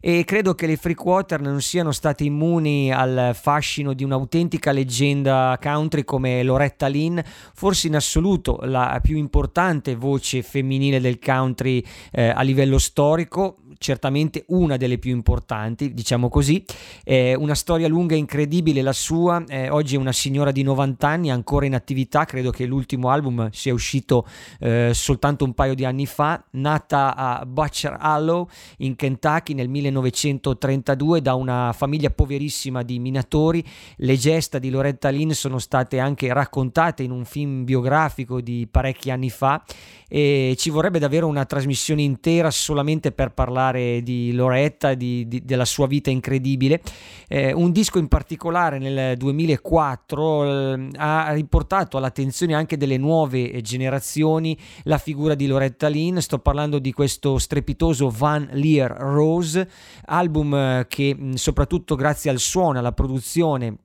E 0.00 0.24
credo 0.24 0.54
che 0.54 0.66
le 0.66 0.76
Freakwater 0.76 1.40
non 1.40 1.60
siano 1.60 1.92
state 1.92 2.24
immuni 2.24 2.92
al 2.92 3.30
fascino 3.34 3.92
di 3.92 4.02
un'autentica 4.02 4.72
leggenda 4.72 5.56
country 5.62 6.04
come 6.04 6.42
Loretta 6.42 6.88
Lynn, 6.88 7.20
forse 7.54 7.86
in 7.86 7.94
assoluto 7.94 8.58
la 8.62 8.98
più 9.00 9.16
importante 9.16 9.94
voce 9.94 10.42
femminile 10.42 11.00
del 11.00 11.20
country 11.20 11.84
eh, 12.10 12.30
a 12.30 12.42
livello 12.42 12.78
storico, 12.78 13.58
certamente 13.82 14.44
una 14.48 14.76
delle 14.76 14.98
più 14.98 15.10
importanti, 15.10 15.94
diciamo 15.94 16.28
così. 16.28 16.62
Eh, 17.02 17.34
una 17.34 17.54
storia 17.54 17.88
lunga 17.88 18.14
e 18.14 18.18
incredibile 18.18 18.82
la 18.82 18.92
sua, 18.92 19.42
eh, 19.48 19.70
oggi 19.70 19.94
è 19.94 19.98
una 19.98 20.12
signora 20.12 20.52
di 20.52 20.62
90 20.62 21.08
anni, 21.08 21.30
ancora 21.30 21.64
in 21.64 21.74
attività, 21.74 22.26
credo 22.26 22.50
che 22.50 22.66
l'ultimo 22.66 23.08
album 23.08 23.48
sia 23.52 23.72
uscito 23.72 24.26
eh, 24.58 24.90
soltanto 24.92 25.46
un 25.46 25.54
paio 25.54 25.74
di 25.74 25.86
anni 25.86 26.04
fa, 26.04 26.44
nata 26.50 27.16
a 27.16 27.46
Butcher 27.46 27.96
Hollow 28.02 28.50
in 28.78 28.96
Kentucky 28.96 29.54
nel 29.54 29.70
1932 29.70 31.22
da 31.22 31.32
una 31.32 31.72
famiglia 31.72 32.10
poverissima 32.10 32.82
di 32.82 32.98
minatori. 32.98 33.64
Le 33.96 34.16
gesta 34.18 34.58
di 34.58 34.68
Loretta 34.68 35.08
Lynn 35.08 35.30
sono 35.30 35.58
state 35.58 35.98
anche 35.98 36.30
raccontate 36.34 37.02
in 37.02 37.12
un 37.12 37.24
film 37.24 37.64
biografico 37.64 38.42
di 38.42 38.68
parecchi 38.70 39.10
anni 39.10 39.30
fa 39.30 39.64
e 40.12 40.54
ci 40.58 40.70
vorrebbe 40.70 40.98
davvero 40.98 41.28
una 41.28 41.44
trasmissione 41.44 42.02
intera 42.02 42.50
solamente 42.50 43.12
per 43.12 43.30
parlare 43.30 43.69
di 43.72 44.32
Loretta, 44.32 44.94
di, 44.94 45.26
di- 45.28 45.44
della 45.44 45.64
sua 45.64 45.86
vita 45.86 46.10
incredibile. 46.10 46.80
Eh, 47.28 47.52
un 47.52 47.72
disco 47.72 47.98
in 47.98 48.08
particolare 48.08 48.78
nel 48.78 49.16
2004 49.16 50.74
eh, 50.74 50.88
ha 50.96 51.32
riportato 51.32 51.96
all'attenzione 51.96 52.54
anche 52.54 52.76
delle 52.76 52.96
nuove 52.96 53.60
generazioni 53.62 54.58
la 54.84 54.98
figura 54.98 55.34
di 55.34 55.46
Loretta 55.46 55.88
Lynn. 55.88 56.18
Sto 56.18 56.38
parlando 56.38 56.78
di 56.78 56.92
questo 56.92 57.38
strepitoso 57.38 58.10
Van 58.10 58.48
Leer 58.52 58.90
Rose, 58.90 59.68
album 60.06 60.54
eh, 60.54 60.86
che 60.88 61.16
soprattutto 61.34 61.94
grazie 61.94 62.30
al 62.30 62.38
suono, 62.38 62.78
alla 62.78 62.92
produzione 62.92 63.76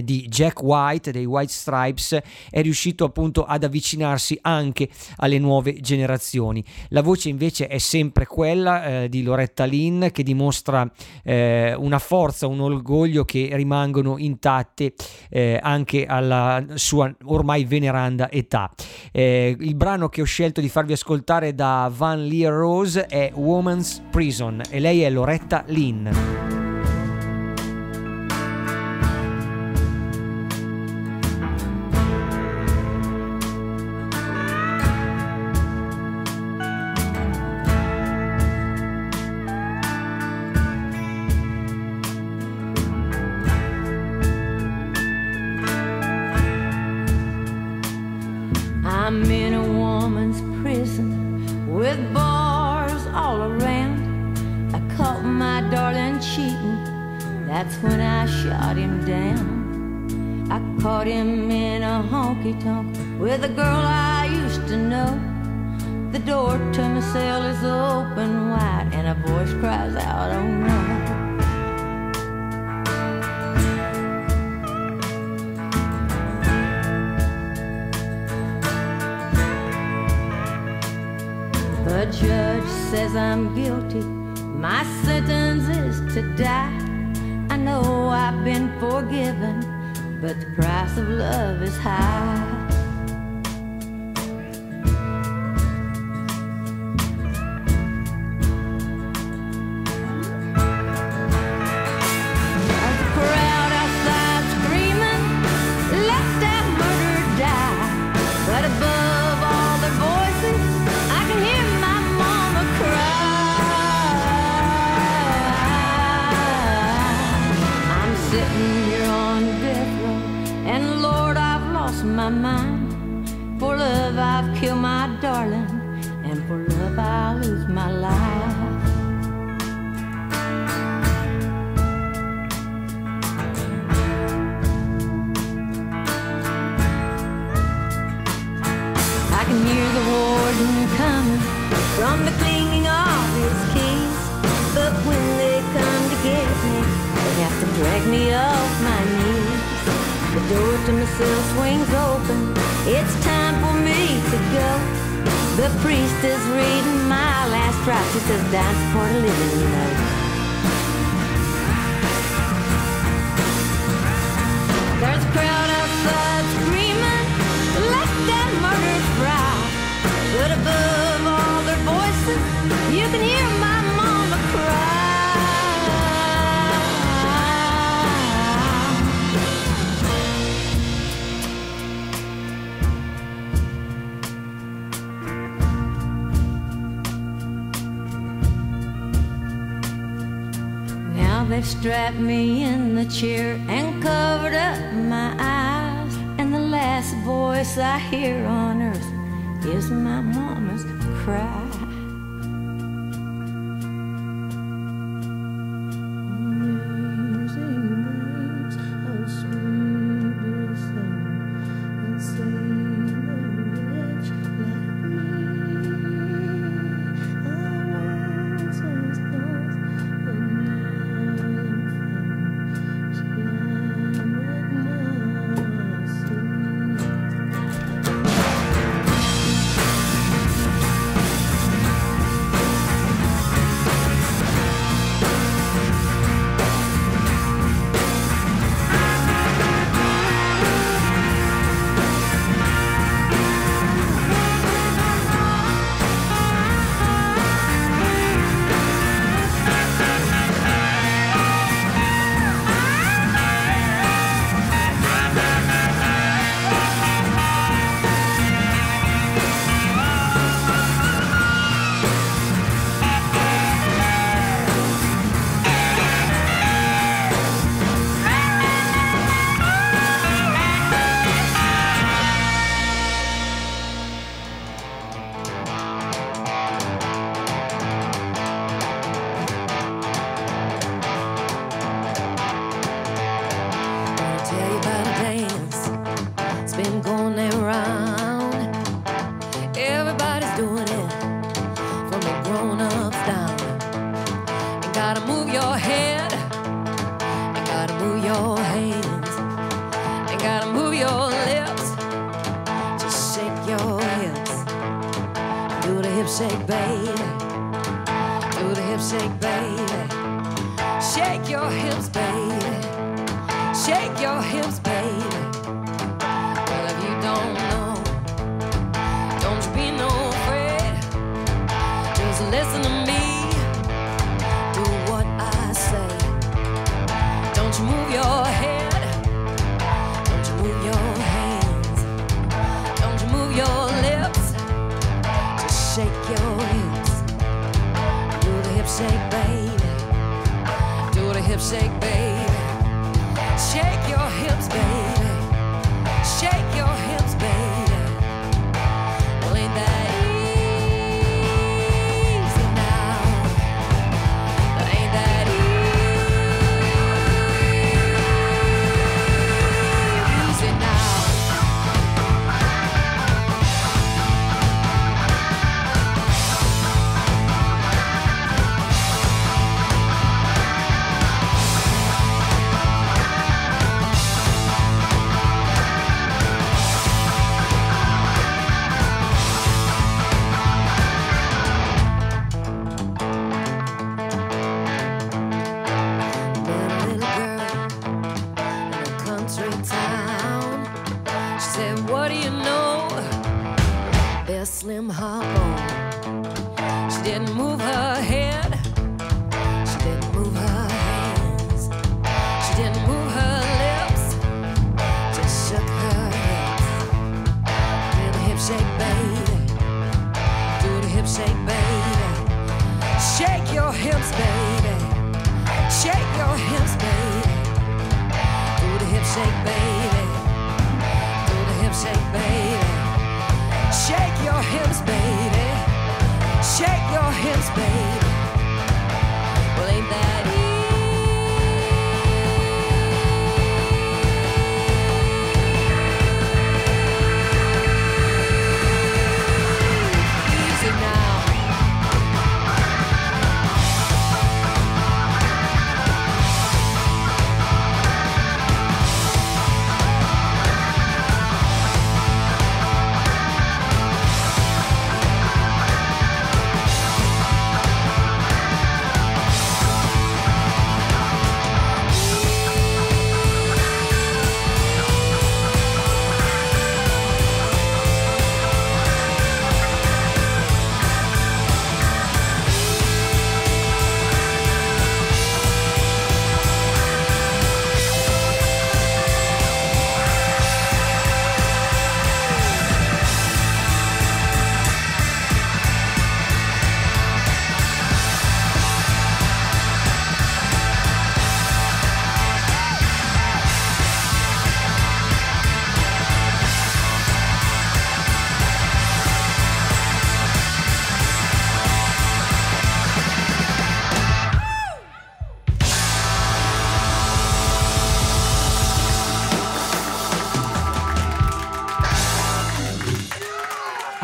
di 0.00 0.26
Jack 0.28 0.62
White 0.62 1.10
dei 1.10 1.26
White 1.26 1.52
Stripes 1.52 2.18
è 2.50 2.62
riuscito 2.62 3.04
appunto 3.04 3.44
ad 3.44 3.64
avvicinarsi 3.64 4.38
anche 4.42 4.88
alle 5.16 5.38
nuove 5.38 5.80
generazioni. 5.80 6.64
La 6.88 7.02
voce 7.02 7.28
invece 7.28 7.66
è 7.66 7.78
sempre 7.78 8.26
quella 8.26 9.02
eh, 9.02 9.08
di 9.08 9.22
Loretta 9.22 9.64
Lynn 9.64 10.06
che 10.06 10.22
dimostra 10.22 10.90
eh, 11.22 11.74
una 11.76 11.98
forza, 11.98 12.46
un 12.46 12.60
orgoglio 12.60 13.24
che 13.24 13.50
rimangono 13.52 14.18
intatte 14.18 14.94
eh, 15.28 15.58
anche 15.60 16.06
alla 16.06 16.64
sua 16.74 17.12
ormai 17.24 17.64
veneranda 17.64 18.30
età. 18.30 18.70
Eh, 19.10 19.56
il 19.58 19.74
brano 19.74 20.08
che 20.08 20.22
ho 20.22 20.26
scelto 20.26 20.60
di 20.60 20.68
farvi 20.68 20.92
ascoltare 20.92 21.54
da 21.54 21.90
Van 21.94 22.24
Leer 22.24 22.52
Rose 22.52 23.06
è 23.06 23.30
Woman's 23.34 24.02
Prison 24.10 24.62
e 24.70 24.80
lei 24.80 25.02
è 25.02 25.10
Loretta 25.10 25.64
Lynn. 25.66 26.51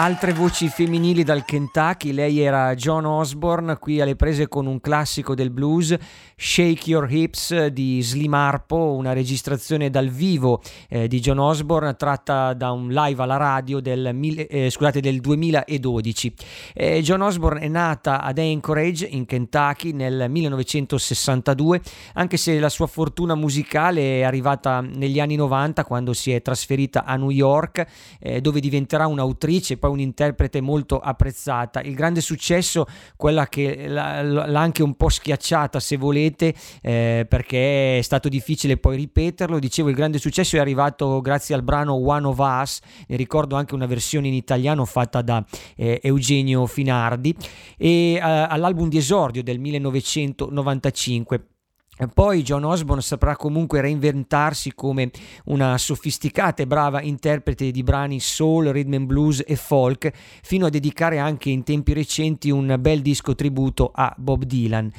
Altre 0.08 0.32
voci 0.32 0.70
femminili 0.70 1.22
dal 1.22 1.44
Kentucky, 1.44 2.12
lei 2.12 2.40
era 2.40 2.74
John 2.74 3.04
Osborne, 3.04 3.76
qui 3.76 4.00
alle 4.00 4.16
prese 4.16 4.48
con 4.48 4.64
un 4.64 4.80
classico 4.80 5.34
del 5.34 5.50
blues, 5.50 5.94
Shake 6.34 6.88
Your 6.88 7.12
Hips 7.12 7.66
di 7.66 8.00
Slim 8.00 8.32
Harpo, 8.32 8.94
una 8.94 9.12
registrazione 9.12 9.90
dal 9.90 10.08
vivo 10.08 10.62
eh, 10.88 11.08
di 11.08 11.20
John 11.20 11.38
Osborne 11.38 11.94
tratta 11.94 12.54
da 12.54 12.70
un 12.70 12.88
live 12.88 13.22
alla 13.22 13.36
radio 13.36 13.80
del, 13.80 14.18
eh, 14.48 14.70
scusate, 14.70 15.00
del 15.00 15.20
2012. 15.20 16.34
Eh, 16.72 17.02
John 17.02 17.20
Osborne 17.20 17.60
è 17.60 17.68
nata 17.68 18.22
ad 18.22 18.38
Anchorage 18.38 19.04
in 19.04 19.26
Kentucky 19.26 19.92
nel 19.92 20.24
1962, 20.30 21.82
anche 22.14 22.38
se 22.38 22.58
la 22.58 22.70
sua 22.70 22.86
fortuna 22.86 23.34
musicale 23.34 24.20
è 24.20 24.22
arrivata 24.22 24.80
negli 24.80 25.20
anni 25.20 25.36
90 25.36 25.84
quando 25.84 26.14
si 26.14 26.32
è 26.32 26.40
trasferita 26.40 27.04
a 27.04 27.16
New 27.16 27.28
York, 27.28 27.84
eh, 28.20 28.40
dove 28.40 28.60
diventerà 28.60 29.06
un'autrice 29.06 29.76
poi 29.76 29.96
un'interprete 29.98 30.60
molto 30.60 30.98
apprezzata. 30.98 31.80
Il 31.80 31.94
grande 31.94 32.20
successo, 32.20 32.86
quella 33.16 33.46
che 33.48 33.88
l'ha, 33.88 34.60
anche 34.60 34.82
un 34.82 34.94
po' 34.94 35.08
schiacciata 35.08 35.80
se 35.80 35.96
volete, 35.96 36.54
eh, 36.82 37.26
perché 37.28 37.98
è 37.98 38.02
stato 38.02 38.28
difficile 38.28 38.76
poi 38.76 38.96
ripeterlo. 38.96 39.58
Dicevo, 39.58 39.88
il 39.88 39.94
grande 39.94 40.18
successo 40.18 40.56
è 40.56 40.60
arrivato 40.60 41.20
grazie 41.20 41.54
al 41.54 41.62
brano 41.62 41.94
One 41.94 42.26
of 42.26 42.38
Us, 42.38 42.80
ne 43.06 43.16
ricordo 43.16 43.56
anche 43.56 43.74
una 43.74 43.86
versione 43.86 44.28
in 44.28 44.34
italiano 44.34 44.84
fatta 44.84 45.22
da 45.22 45.44
eh, 45.76 46.00
Eugenio 46.02 46.66
Finardi, 46.66 47.34
e 47.76 48.14
eh, 48.14 48.20
all'album 48.20 48.88
di 48.88 48.98
esordio 48.98 49.42
del 49.42 49.58
1995. 49.58 51.46
Poi 52.06 52.42
John 52.42 52.64
Osborne 52.64 53.02
saprà 53.02 53.34
comunque 53.34 53.80
reinventarsi 53.80 54.72
come 54.74 55.10
una 55.46 55.76
sofisticata 55.78 56.62
e 56.62 56.66
brava 56.66 57.02
interprete 57.02 57.70
di 57.70 57.82
brani 57.82 58.20
soul, 58.20 58.66
rhythm 58.66 58.94
and 58.94 59.06
blues 59.06 59.42
e 59.46 59.56
folk, 59.56 60.10
fino 60.42 60.66
a 60.66 60.70
dedicare 60.70 61.18
anche 61.18 61.50
in 61.50 61.64
tempi 61.64 61.92
recenti 61.92 62.50
un 62.50 62.76
bel 62.78 63.02
disco 63.02 63.34
tributo 63.34 63.90
a 63.92 64.14
Bob 64.16 64.44
Dylan. 64.44 64.92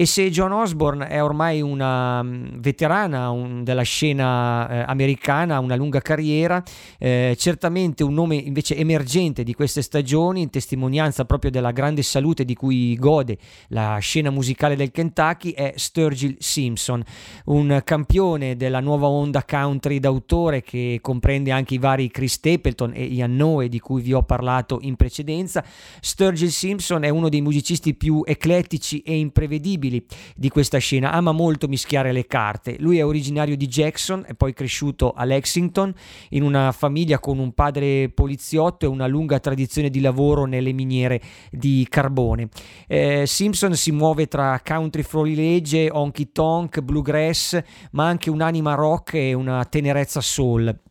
E 0.00 0.06
se 0.06 0.30
John 0.30 0.52
Osborne 0.52 1.08
è 1.08 1.20
ormai 1.20 1.60
una 1.60 2.22
mm, 2.22 2.60
veterana 2.60 3.30
un, 3.30 3.64
della 3.64 3.82
scena 3.82 4.68
eh, 4.68 4.84
americana, 4.86 5.58
una 5.58 5.74
lunga 5.74 6.00
carriera, 6.00 6.62
eh, 6.98 7.34
certamente 7.36 8.04
un 8.04 8.14
nome 8.14 8.36
invece 8.36 8.76
emergente 8.76 9.42
di 9.42 9.54
queste 9.54 9.82
stagioni, 9.82 10.42
in 10.42 10.50
testimonianza 10.50 11.24
proprio 11.24 11.50
della 11.50 11.72
grande 11.72 12.02
salute 12.02 12.44
di 12.44 12.54
cui 12.54 12.94
gode 12.94 13.38
la 13.70 13.98
scena 13.98 14.30
musicale 14.30 14.76
del 14.76 14.92
Kentucky, 14.92 15.50
è 15.50 15.72
Sturgill 15.74 16.36
Simpson, 16.38 17.02
un 17.46 17.80
campione 17.82 18.54
della 18.54 18.78
nuova 18.78 19.08
onda 19.08 19.42
country 19.42 19.98
d'autore 19.98 20.62
che 20.62 21.00
comprende 21.02 21.50
anche 21.50 21.74
i 21.74 21.78
vari 21.78 22.08
Chris 22.08 22.34
Stapleton 22.34 22.92
e 22.94 23.02
Ian 23.02 23.34
Noe 23.34 23.68
di 23.68 23.80
cui 23.80 24.00
vi 24.00 24.12
ho 24.12 24.22
parlato 24.22 24.78
in 24.80 24.94
precedenza. 24.94 25.64
Sturgill 26.00 26.50
Simpson 26.50 27.02
è 27.02 27.08
uno 27.08 27.28
dei 27.28 27.40
musicisti 27.40 27.94
più 27.94 28.22
eclettici 28.24 29.00
e 29.00 29.18
imprevedibili 29.18 29.86
incredibili 29.88 30.04
di 30.36 30.48
questa 30.48 30.78
scena, 30.78 31.12
ama 31.12 31.32
molto 31.32 31.66
mischiare 31.66 32.12
le 32.12 32.26
carte. 32.26 32.76
Lui 32.78 32.98
è 32.98 33.04
originario 33.04 33.56
di 33.56 33.66
Jackson, 33.66 34.24
è 34.26 34.34
poi 34.34 34.52
cresciuto 34.52 35.12
a 35.12 35.24
Lexington 35.24 35.92
in 36.30 36.42
una 36.42 36.70
famiglia 36.72 37.18
con 37.18 37.38
un 37.38 37.52
padre 37.52 38.10
poliziotto 38.10 38.84
e 38.84 38.88
una 38.88 39.06
lunga 39.06 39.40
tradizione 39.40 39.90
di 39.90 40.00
lavoro 40.00 40.44
nelle 40.44 40.72
miniere 40.72 41.20
di 41.50 41.86
carbone. 41.88 42.48
Eh, 42.86 43.24
Simpson 43.26 43.74
si 43.74 43.90
muove 43.90 44.26
tra 44.26 44.60
country 44.64 45.02
florilegge, 45.02 45.88
honky 45.90 46.30
tonk, 46.32 46.80
bluegrass, 46.80 47.60
ma 47.92 48.06
anche 48.06 48.30
un'anima 48.30 48.74
rock 48.74 49.14
e 49.14 49.32
una 49.32 49.64
tenerezza 49.64 50.20
soul. 50.20 50.86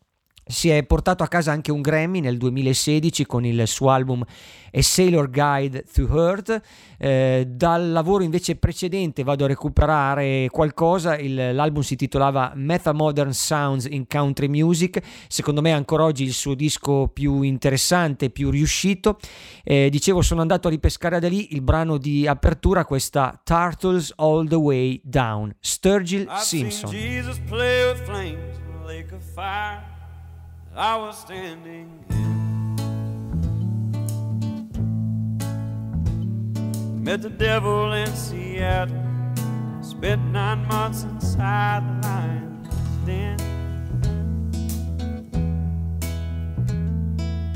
Si 0.47 0.69
è 0.69 0.83
portato 0.83 1.23
a 1.23 1.27
casa 1.27 1.51
anche 1.51 1.71
un 1.71 1.81
Grammy 1.81 2.21
nel 2.21 2.37
2016 2.37 3.25
con 3.25 3.45
il 3.45 3.67
suo 3.67 3.89
album 3.89 4.23
A 4.23 4.81
Sailor 4.81 5.29
Guide 5.29 5.83
Through 5.91 6.15
Earth. 6.17 6.61
Eh, 6.97 7.45
dal 7.47 7.91
lavoro 7.91 8.23
invece 8.23 8.55
precedente 8.55 9.23
vado 9.23 9.43
a 9.43 9.47
recuperare 9.47 10.47
qualcosa. 10.49 11.17
Il, 11.17 11.53
l'album 11.53 11.81
si 11.81 11.97
titolava 11.97 12.53
Meta 12.55 12.93
Modern 12.93 13.33
Sounds 13.33 13.87
in 13.89 14.07
Country 14.07 14.47
Music. 14.47 15.01
Secondo 15.27 15.61
me 15.61 15.73
ancora 15.73 16.05
oggi 16.05 16.23
il 16.23 16.33
suo 16.33 16.55
disco 16.55 17.09
più 17.09 17.41
interessante, 17.41 18.29
più 18.29 18.49
riuscito. 18.49 19.19
Eh, 19.63 19.89
dicevo, 19.89 20.21
sono 20.21 20.39
andato 20.41 20.67
a 20.67 20.71
ripescare 20.71 21.19
da 21.19 21.27
lì 21.27 21.53
il 21.53 21.61
brano 21.61 21.97
di 21.97 22.25
apertura, 22.25 22.85
questa 22.85 23.39
Turtles 23.43 24.13
All 24.15 24.47
the 24.47 24.55
Way 24.55 25.01
Down, 25.03 25.53
Sturgill 25.59 26.27
Simpson. 26.37 26.89
I 30.77 30.95
was 30.95 31.17
standing 31.17 32.03
in. 32.11 32.75
Met 37.03 37.23
the 37.23 37.31
devil 37.31 37.93
in 37.93 38.15
Seattle. 38.15 38.95
Spent 39.81 40.21
nine 40.25 40.67
months 40.67 41.01
inside 41.01 41.81
the 41.87 41.93
lion's 42.07 42.69
den. 43.07 43.37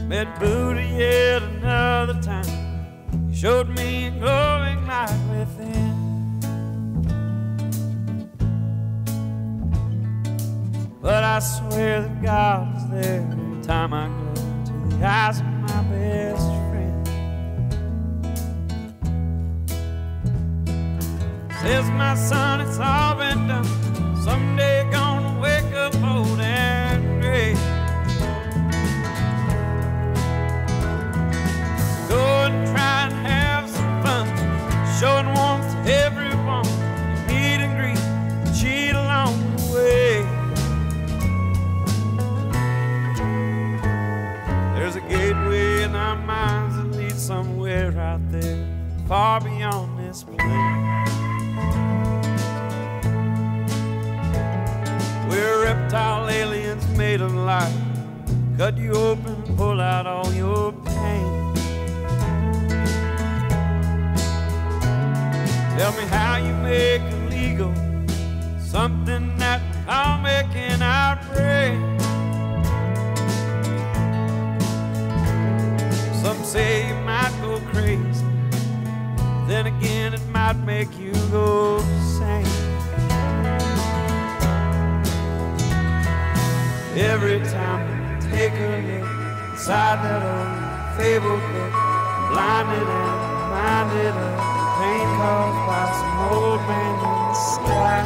Met 0.07 0.39
Buddha 0.39 0.81
yet 0.81 1.43
another 1.43 2.19
time. 2.23 3.29
He 3.29 3.35
showed 3.35 3.69
me 3.69 4.07
a 4.07 4.11
glowing 4.11 4.87
light 4.87 5.15
within. 5.29 6.10
But 11.01 11.23
I 11.23 11.39
swear 11.39 12.01
that 12.01 12.21
God 12.21 12.77
is 12.77 12.87
there 12.91 13.27
every 13.31 13.63
time 13.63 13.91
I 13.91 14.07
go 14.07 14.35
to 14.65 14.95
the 14.95 15.03
eyes 15.03 15.39
of 15.39 15.45
my 15.47 15.81
best 15.89 16.47
friend. 16.69 17.07
Says 21.59 21.89
my 21.89 22.13
son, 22.13 22.61
it's 22.61 22.77
all 22.77 23.15
been 23.15 23.47
done. 23.47 23.65
Someday 24.23 24.87
gonna 24.91 25.39
wake 25.41 25.73
up 25.73 25.95
old 26.03 26.39
and 26.39 27.19
gray. 27.19 27.55
Go 32.07 32.23
and 32.45 32.67
try 32.67 33.07
and 33.07 33.13
have 33.25 33.67
some 33.67 34.03
fun, 34.03 34.27
showing 34.99 35.33
warmth 35.33 35.67
to 35.83 36.30
somewhere 47.31 47.97
out 47.97 48.19
there, 48.29 48.61
far 49.07 49.39
beyond 49.39 49.97
this 49.97 50.21
plane. 50.21 50.75
We're 55.29 55.63
reptile 55.63 56.27
aliens 56.29 56.85
made 56.97 57.21
of 57.21 57.33
light. 57.33 57.73
Cut 58.57 58.77
you 58.77 58.91
open, 58.91 59.35
pull 59.55 59.79
out 59.79 60.05
all 60.07 60.29
your 60.33 60.73
pain. 60.73 61.53
Tell 65.77 65.93
me 65.99 66.05
how 66.17 66.35
you 66.45 66.53
make 66.71 67.01
illegal 67.13 67.73
something 68.59 69.37
that 69.37 69.61
I'll 69.87 70.19
make 70.21 70.53
in 70.53 70.81
our. 70.81 71.01
Some 76.21 76.43
say 76.43 76.87
you 76.87 76.93
might 77.03 77.33
go 77.41 77.59
crazy. 77.71 78.25
Then 79.47 79.65
again, 79.65 80.13
it 80.13 80.25
might 80.27 80.53
make 80.53 80.95
you 80.99 81.13
go 81.31 81.79
sane. 82.15 82.45
Every 86.95 87.39
time 87.49 87.81
I 87.89 88.19
take 88.19 88.53
a 88.53 88.69
look 88.87 89.09
inside 89.51 89.97
that 90.05 90.21
old 90.21 90.95
fabled 90.95 91.41
book, 91.41 91.73
blinded 92.29 92.87
and 92.87 93.19
blinded 93.49 94.15
of 94.27 94.37
pain 94.77 95.07
caused 95.17 95.61
by 95.67 95.85
some 95.99 96.17
old 96.37 96.61
man 96.69 96.95
in 97.01 97.33
sky. 97.49 98.01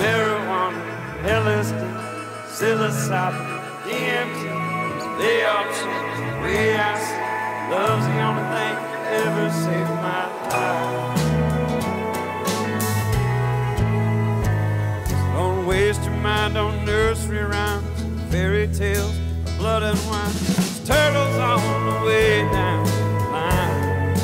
Marijuana, 0.00 0.82
LSD, 1.44 1.79
psilocybin, 2.60 3.46
DMT, 3.84 4.42
they 5.16 5.44
all 5.46 5.64
change 5.64 6.16
the 6.20 6.26
way 6.42 6.76
I 6.76 6.92
see. 7.00 7.20
Love's 7.70 8.04
the 8.04 8.20
only 8.20 8.44
thing 8.52 8.76
that 8.84 9.02
ever 9.24 9.46
saved 9.50 9.94
my 10.04 10.24
life. 10.50 11.16
Don't 15.32 15.60
waste 15.66 16.02
your 16.04 16.16
mind 16.16 16.58
on 16.58 16.84
nursery 16.84 17.42
rhymes, 17.44 17.86
fairy 18.30 18.68
tales, 18.68 19.16
blood 19.56 19.82
and 19.82 19.98
wine. 20.06 20.30
There's 20.30 20.80
turtles 20.86 21.36
on 21.38 21.60
the 21.86 22.04
way 22.04 22.42
down 22.52 22.84
the 22.84 23.24
line. 23.32 24.16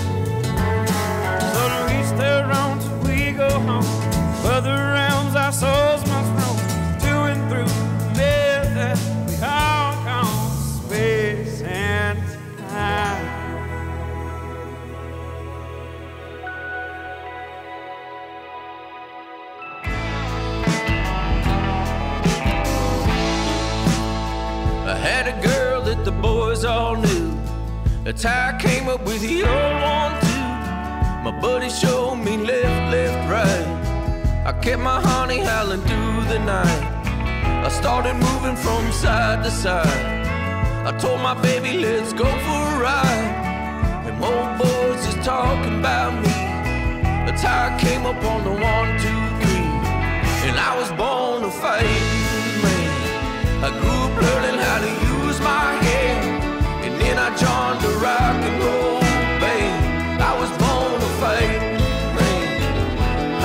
So 1.55 1.63
to 1.73 1.79
each 1.99 2.13
their 2.19 2.45
own 2.53 2.77
we 3.03 3.33
go 3.33 3.49
home. 3.61 3.89
Further 4.43 4.77
realms 4.93 5.35
our 5.35 5.53
souls 5.53 6.07
That's 28.07 28.23
how 28.23 28.55
I 28.55 28.61
came 28.61 28.89
up 28.89 29.05
with 29.05 29.21
the 29.21 29.43
old 29.43 29.83
one 29.83 30.13
too. 30.21 30.47
My 31.27 31.37
buddy 31.41 31.69
showed 31.69 32.15
me 32.15 32.37
left, 32.37 32.93
left, 32.93 33.29
right. 33.29 34.47
I 34.47 34.53
kept 34.63 34.81
my 34.81 35.01
honey 35.01 35.39
howling 35.39 35.81
through 35.81 36.23
the 36.33 36.39
night. 36.39 36.85
I 37.67 37.69
started 37.69 38.15
moving 38.15 38.55
from 38.55 38.93
side 38.93 39.43
to 39.43 39.51
side. 39.51 39.89
I 40.87 40.97
told 41.01 41.21
my 41.21 41.35
baby, 41.43 41.79
let's 41.79 42.13
go 42.13 42.27
for 42.27 42.63
a 42.75 42.79
ride. 42.79 44.05
Them 44.07 44.23
old 44.23 44.57
boys 44.57 45.05
is 45.09 45.17
talking 45.27 45.81
about 45.81 46.15
me. 46.15 46.31
That's 47.27 47.43
how 47.43 47.75
I 47.75 47.81
came 47.81 48.07
up 48.07 48.23
on 48.23 48.45
the 48.45 48.53
one, 48.53 48.91
two, 49.03 49.23
three. 49.41 49.67
And 50.47 50.57
I 50.57 50.79
was 50.79 50.91
born 50.93 51.43
to 51.43 51.51
fight, 51.51 51.83
man. 52.63 53.65
I 53.65 53.71
grew 53.81 53.99
up 54.07 54.15
learning 54.23 54.61
how 54.61 54.79
to 54.79 54.91
use 55.27 55.41
my 55.41 55.73
hands. 55.83 56.46
And 57.09 57.19
I 57.21 57.29
joined 57.45 57.81
the 57.87 57.93
rock 57.99 58.39
and 58.49 58.57
roll 58.63 59.01
band. 59.41 60.23
I 60.23 60.33
was 60.41 60.51
born 60.63 61.01
to 61.01 61.11
fight. 61.23 61.77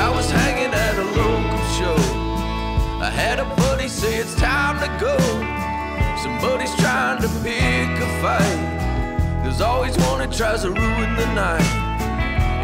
I 0.05 0.09
was 0.09 0.29
hanging 0.31 0.73
at 0.73 0.95
a 0.97 1.07
local 1.21 1.61
show. 1.77 1.99
I 3.01 3.09
had 3.09 3.39
a 3.39 3.45
buddy 3.55 3.87
say 3.87 4.15
it's 4.15 4.35
time 4.35 4.79
to 4.83 4.89
go. 4.99 5.15
Somebody's 6.17 6.75
trying 6.75 7.21
to 7.21 7.29
pick 7.43 7.89
a 8.07 8.09
fight. 8.21 8.59
There's 9.43 9.61
always 9.61 9.95
one 10.09 10.19
that 10.19 10.33
tries 10.33 10.63
to 10.63 10.69
ruin 10.69 11.15
the 11.15 11.27
night. 11.33 11.71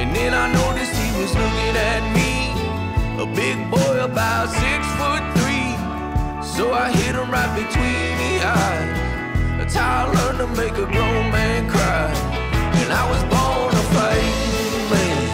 And 0.01 0.15
then 0.15 0.33
I 0.33 0.51
noticed 0.51 0.93
he 0.93 1.09
was 1.21 1.31
looking 1.33 1.75
at 1.93 2.03
me. 2.17 2.31
A 3.21 3.25
big 3.35 3.57
boy 3.69 4.03
about 4.03 4.49
six 4.49 4.81
foot 4.97 5.23
three. 5.37 5.73
So 6.55 6.73
I 6.73 6.91
hit 6.91 7.15
him 7.15 7.29
right 7.31 7.53
between 7.55 8.17
the 8.23 8.45
eyes. 8.45 9.06
That's 9.67 9.79
how 9.79 10.07
I 10.07 10.13
learned 10.15 10.37
to 10.37 10.47
make 10.61 10.71
a 10.79 10.85
grown 10.87 11.29
man 11.29 11.69
cry. 11.69 12.07
And 12.79 12.89
I 12.89 13.03
was 13.11 13.19
born 13.27 13.67
a 13.75 13.83
fighting 13.91 14.87
man. 14.87 15.27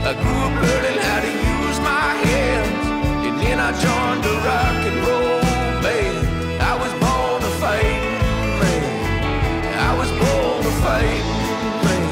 I 0.00 0.12
grew 0.16 0.40
up 0.48 0.56
learning 0.64 0.98
how 1.04 1.20
to 1.20 1.28
use 1.28 1.78
my 1.84 2.08
hands. 2.24 2.72
And 3.28 3.36
then 3.38 3.60
I 3.60 3.76
joined 3.76 4.24
the 4.24 4.32
rock 4.48 4.80
and 4.88 4.96
roll 5.04 5.42
band. 5.84 6.24
I 6.56 6.72
was 6.80 6.92
born 7.04 7.44
a 7.44 7.52
fighting 7.60 8.16
man. 8.64 8.84
I 9.76 9.92
was 10.00 10.10
born 10.24 10.64
a 10.64 10.74
fighting 10.80 11.28
man. 11.84 12.08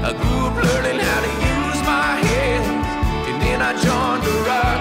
I 0.00 0.10
grew 0.16 0.48
up 0.48 0.56
learning 0.64 0.98
how 0.98 1.20
to 1.20 1.32
use 1.44 1.80
my 1.84 2.24
hands. 2.24 2.88
And 3.28 3.36
then 3.44 3.60
I 3.60 3.72
joined 3.84 4.22
the 4.24 4.36
rock 4.48 4.75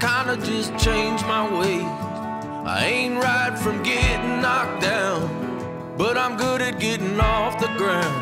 kinda 0.00 0.36
just 0.44 0.76
changed 0.76 1.24
my 1.26 1.42
ways. 1.58 1.84
I 2.66 2.84
ain't 2.84 3.16
right 3.22 3.56
from 3.58 3.82
getting 3.82 4.40
knocked 4.40 4.82
down, 4.82 5.28
but 5.96 6.16
I'm 6.16 6.36
good 6.36 6.60
at 6.62 6.80
getting 6.80 7.20
off 7.20 7.60
the 7.60 7.68
ground. 7.78 8.16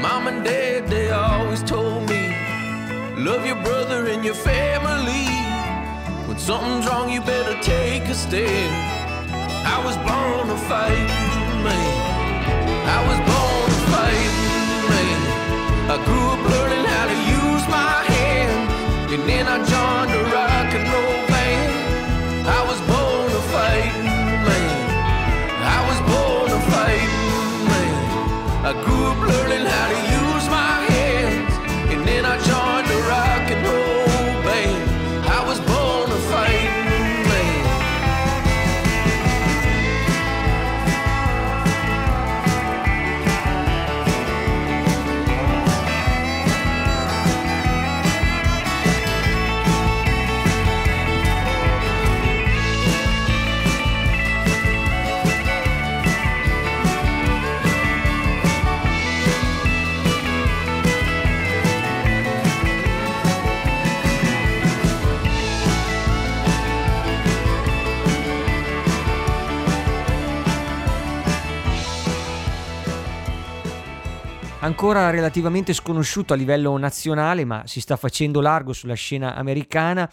Mom 0.00 0.28
and 0.28 0.42
dad, 0.44 0.88
they 0.88 1.10
always 1.10 1.62
told 1.62 2.08
me, 2.08 2.34
love 3.16 3.44
your 3.44 3.60
brother 3.62 4.06
and 4.06 4.24
your 4.24 4.34
family. 4.34 5.26
When 6.26 6.38
something's 6.38 6.86
wrong, 6.86 7.10
you 7.10 7.20
better 7.20 7.60
take 7.60 8.04
a 8.04 8.14
stand. 8.14 8.72
I 9.66 9.84
was 9.84 9.96
born 10.08 10.48
to 10.48 10.56
fight, 10.70 11.08
man. 11.66 11.96
I 12.96 12.98
was 13.08 13.18
born 13.30 13.66
to 13.74 13.80
fight, 13.92 14.32
man. 14.90 15.18
I 15.90 15.96
grew 16.06 16.26
up 16.34 16.42
learning 16.54 16.84
how 16.86 17.06
to 17.12 17.18
use 17.38 17.64
my 17.68 18.09
and 19.12 19.28
then 19.28 19.48
I 19.48 19.56
joined 19.56 20.12
a 20.14 20.22
rock 20.34 20.70
and 20.72 20.86
roll 20.92 21.26
band. 21.26 22.46
I 22.46 22.62
was 22.70 22.80
born 22.90 23.26
to 23.34 23.42
fight, 23.50 23.94
man. 24.46 24.76
I 25.66 25.80
was 25.88 25.98
born 26.10 26.46
to 26.54 26.60
fight, 26.70 27.10
man. 27.70 27.94
I 28.66 28.72
grew 28.84 29.06
up 29.10 29.18
learning 29.18 29.66
how 29.66 29.88
to 29.90 30.09
Ancora 74.70 75.10
relativamente 75.10 75.72
sconosciuto 75.72 76.32
a 76.32 76.36
livello 76.36 76.78
nazionale, 76.78 77.44
ma 77.44 77.64
si 77.66 77.80
sta 77.80 77.96
facendo 77.96 78.40
largo 78.40 78.72
sulla 78.72 78.94
scena 78.94 79.34
americana. 79.34 80.08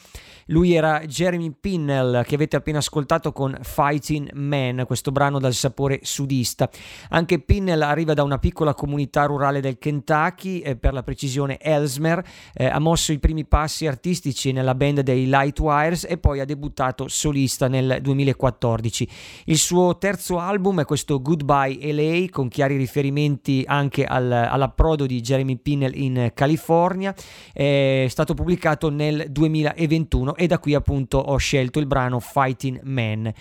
Lui 0.47 0.73
era 0.73 1.01
Jeremy 1.01 1.53
Pinnell, 1.59 2.23
che 2.23 2.35
avete 2.35 2.55
appena 2.55 2.77
ascoltato 2.77 3.33
con 3.33 3.57
Fighting 3.61 4.31
Man, 4.33 4.83
questo 4.85 5.11
brano 5.11 5.39
dal 5.39 5.53
sapore 5.53 5.99
sudista. 6.03 6.69
Anche 7.09 7.39
Pinnell 7.39 7.81
arriva 7.81 8.13
da 8.13 8.23
una 8.23 8.37
piccola 8.37 8.73
comunità 8.73 9.25
rurale 9.25 9.59
del 9.59 9.77
Kentucky, 9.77 10.59
eh, 10.59 10.77
per 10.77 10.93
la 10.93 11.03
precisione 11.03 11.57
Ellesmere, 11.59 12.25
eh, 12.53 12.65
ha 12.65 12.79
mosso 12.79 13.11
i 13.11 13.19
primi 13.19 13.45
passi 13.45 13.87
artistici 13.87 14.53
nella 14.53 14.73
band 14.73 15.01
dei 15.01 15.25
Lightwires 15.25 16.05
e 16.07 16.17
poi 16.17 16.39
ha 16.39 16.45
debuttato 16.45 17.09
solista 17.09 17.67
nel 17.67 17.99
2014. 18.01 19.09
Il 19.45 19.57
suo 19.57 19.97
terzo 19.97 20.39
album 20.39 20.79
è 20.79 20.85
questo 20.85 21.21
Goodbye 21.21 21.91
LA, 21.91 22.27
con 22.29 22.47
chiari 22.47 22.77
riferimenti 22.77 23.65
anche 23.67 24.05
al, 24.05 24.31
all'approdo 24.31 25.05
di 25.05 25.19
Jeremy 25.19 25.57
Pinnell 25.57 25.93
in 25.93 26.31
California, 26.33 27.13
è 27.51 28.05
stato 28.07 28.33
pubblicato 28.33 28.89
nel 28.89 29.25
2021 29.29 30.35
e 30.37 30.47
da 30.47 30.59
qui 30.59 30.73
appunto 30.73 31.17
ho 31.17 31.35
scelto 31.37 31.79
il 31.79 31.87
brano 31.87 32.19
Fighting 32.19 32.81
Man. 32.83 33.31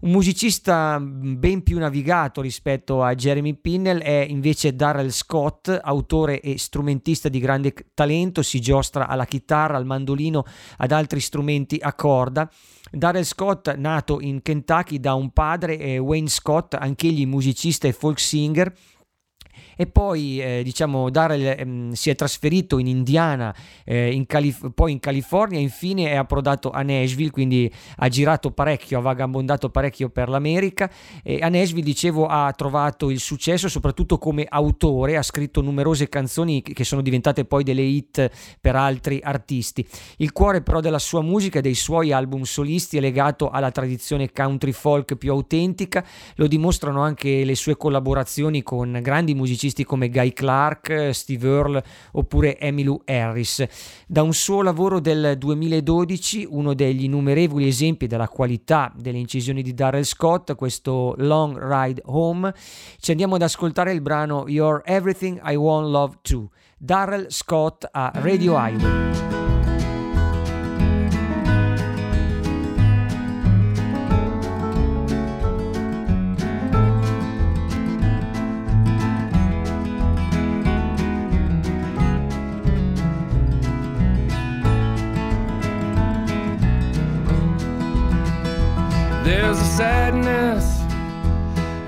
Un 0.00 0.10
musicista 0.10 0.98
ben 1.00 1.62
più 1.62 1.78
navigato 1.78 2.40
rispetto 2.40 3.02
a 3.02 3.14
Jeremy 3.14 3.54
Pinnell 3.54 4.00
è 4.00 4.26
invece 4.28 4.74
Darrell 4.74 5.10
Scott, 5.10 5.78
autore 5.82 6.40
e 6.40 6.58
strumentista 6.58 7.28
di 7.28 7.38
grande 7.38 7.74
talento, 7.94 8.42
si 8.42 8.60
giostra 8.60 9.08
alla 9.08 9.26
chitarra, 9.26 9.76
al 9.76 9.86
mandolino, 9.86 10.44
ad 10.78 10.92
altri 10.92 11.20
strumenti 11.20 11.78
a 11.80 11.94
corda. 11.94 12.50
Darrell 12.90 13.24
Scott, 13.24 13.74
nato 13.76 14.20
in 14.20 14.42
Kentucky 14.42 14.98
da 14.98 15.14
un 15.14 15.30
padre, 15.30 15.98
Wayne 15.98 16.28
Scott, 16.28 16.74
anch'egli 16.74 17.26
musicista 17.26 17.86
e 17.86 17.92
folk 17.92 18.18
singer, 18.18 18.74
e 19.80 19.86
poi 19.86 20.42
eh, 20.42 20.60
diciamo 20.62 21.08
Darrell 21.08 21.54
ehm, 21.58 21.92
si 21.92 22.10
è 22.10 22.14
trasferito 22.14 22.76
in 22.76 22.86
Indiana, 22.86 23.54
eh, 23.86 24.12
in 24.12 24.26
Calif- 24.26 24.72
poi 24.74 24.92
in 24.92 25.00
California 25.00 25.58
infine 25.58 26.10
è 26.10 26.16
approdato 26.16 26.70
a 26.70 26.82
Nashville, 26.82 27.30
quindi 27.30 27.72
ha 27.96 28.08
girato 28.08 28.50
parecchio, 28.50 28.98
ha 28.98 29.00
vagabondato 29.00 29.70
parecchio 29.70 30.10
per 30.10 30.28
l'America 30.28 30.90
e 31.22 31.38
a 31.40 31.48
Nashville 31.48 31.82
dicevo 31.82 32.26
ha 32.26 32.52
trovato 32.52 33.08
il 33.08 33.20
successo 33.20 33.70
soprattutto 33.70 34.18
come 34.18 34.44
autore, 34.46 35.16
ha 35.16 35.22
scritto 35.22 35.62
numerose 35.62 36.10
canzoni 36.10 36.60
che 36.60 36.84
sono 36.84 37.00
diventate 37.00 37.46
poi 37.46 37.64
delle 37.64 37.80
hit 37.80 38.30
per 38.60 38.76
altri 38.76 39.20
artisti. 39.22 39.88
Il 40.18 40.32
cuore 40.32 40.60
però 40.60 40.80
della 40.80 40.98
sua 40.98 41.22
musica 41.22 41.60
e 41.60 41.62
dei 41.62 41.74
suoi 41.74 42.12
album 42.12 42.42
solisti 42.42 42.98
è 42.98 43.00
legato 43.00 43.48
alla 43.48 43.70
tradizione 43.70 44.30
country 44.30 44.72
folk 44.72 45.16
più 45.16 45.30
autentica, 45.30 46.04
lo 46.34 46.46
dimostrano 46.46 47.00
anche 47.00 47.46
le 47.46 47.54
sue 47.54 47.78
collaborazioni 47.78 48.62
con 48.62 48.98
grandi 49.00 49.32
musicisti 49.32 49.68
musicisti 49.70 49.84
come 49.84 50.10
Guy 50.10 50.32
Clark, 50.32 51.10
Steve 51.12 51.48
Earle 51.48 51.84
oppure 52.12 52.58
Emmylou 52.58 53.02
Harris. 53.04 53.64
Da 54.06 54.22
un 54.22 54.32
suo 54.32 54.62
lavoro 54.62 55.00
del 55.00 55.36
2012, 55.38 56.46
uno 56.50 56.74
degli 56.74 57.04
innumerevoli 57.04 57.66
esempi 57.66 58.06
della 58.06 58.28
qualità 58.28 58.92
delle 58.96 59.18
incisioni 59.18 59.62
di 59.62 59.72
Darrell 59.72 60.02
Scott, 60.02 60.54
questo 60.54 61.14
Long 61.18 61.58
Ride 61.58 62.02
Home, 62.06 62.52
ci 62.98 63.12
andiamo 63.12 63.36
ad 63.36 63.42
ascoltare 63.42 63.92
il 63.92 64.00
brano 64.00 64.44
You're 64.48 64.82
Everything 64.84 65.40
I 65.44 65.54
Want 65.54 65.88
Love 65.88 66.18
To, 66.22 66.50
Darrell 66.76 67.26
Scott 67.28 67.88
a 67.90 68.10
Radio 68.14 68.54
Highway. 68.56 69.39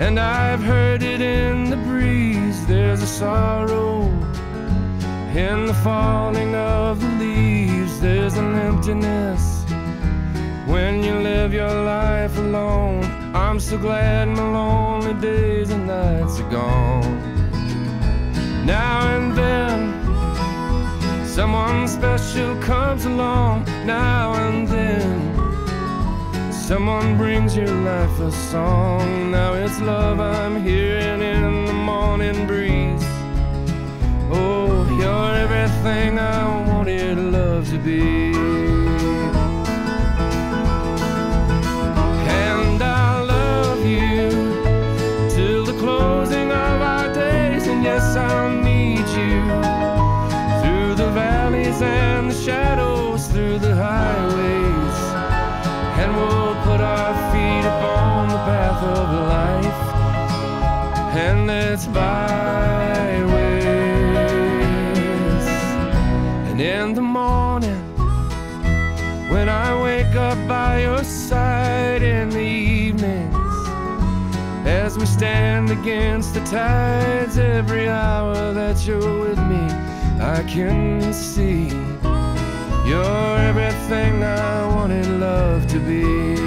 And 0.02 0.18
I've 0.18 0.62
heard 0.62 1.04
it 1.04 1.20
in 1.20 1.70
the 1.70 1.76
breeze. 1.76 2.66
There's 2.66 3.02
a 3.02 3.06
sorrow 3.06 4.02
in 5.46 5.66
the 5.66 5.78
falling 5.84 6.56
of 6.56 7.00
the 7.00 7.08
leaves. 7.24 8.00
There's 8.00 8.36
an 8.36 8.52
emptiness 8.56 9.64
when 10.66 11.04
you 11.04 11.14
live 11.30 11.54
your 11.54 11.76
life 11.84 12.36
alone. 12.36 13.04
I'm 13.32 13.60
so 13.60 13.78
glad 13.78 14.26
my 14.26 14.42
lonely 14.42 15.14
days 15.20 15.70
and 15.70 15.86
nights 15.86 16.40
are 16.40 16.50
gone. 16.50 17.16
Now 18.66 19.06
and 19.14 19.36
then, 19.38 19.80
someone 21.24 21.86
special 21.86 22.56
comes 22.56 23.04
along. 23.04 23.66
Now 23.86 24.34
and 24.34 24.66
then. 24.66 25.41
Someone 26.62 27.16
brings 27.16 27.56
your 27.56 27.66
life 27.66 28.20
a 28.20 28.30
song. 28.30 29.32
Now 29.32 29.54
it's 29.54 29.80
love 29.80 30.20
I'm 30.20 30.62
hearing 30.62 31.20
in 31.20 31.64
the 31.66 31.72
morning 31.72 32.46
breeze. 32.46 33.02
Oh, 34.30 34.86
you're 34.96 35.34
everything 35.34 36.20
I 36.20 36.68
wanted 36.68 37.18
love 37.18 37.68
to 37.70 37.78
be. 37.78 38.31
It's 61.72 61.86
byways. 61.86 63.32
And 66.50 66.60
in 66.60 66.92
the 66.92 67.00
morning, 67.00 67.82
when 69.30 69.48
I 69.48 69.82
wake 69.82 70.14
up 70.14 70.36
by 70.46 70.82
your 70.82 71.02
side 71.02 72.02
in 72.02 72.28
the 72.28 72.40
evenings, 72.40 73.56
as 74.66 74.98
we 74.98 75.06
stand 75.06 75.70
against 75.70 76.34
the 76.34 76.40
tides, 76.40 77.38
every 77.38 77.88
hour 77.88 78.52
that 78.52 78.86
you're 78.86 79.20
with 79.20 79.38
me, 79.38 79.64
I 80.20 80.44
can 80.46 81.10
see 81.14 81.68
you're 82.86 83.38
everything 83.48 84.22
I 84.22 84.66
wanted 84.66 85.06
love 85.06 85.66
to 85.68 85.78
be. 85.78 86.41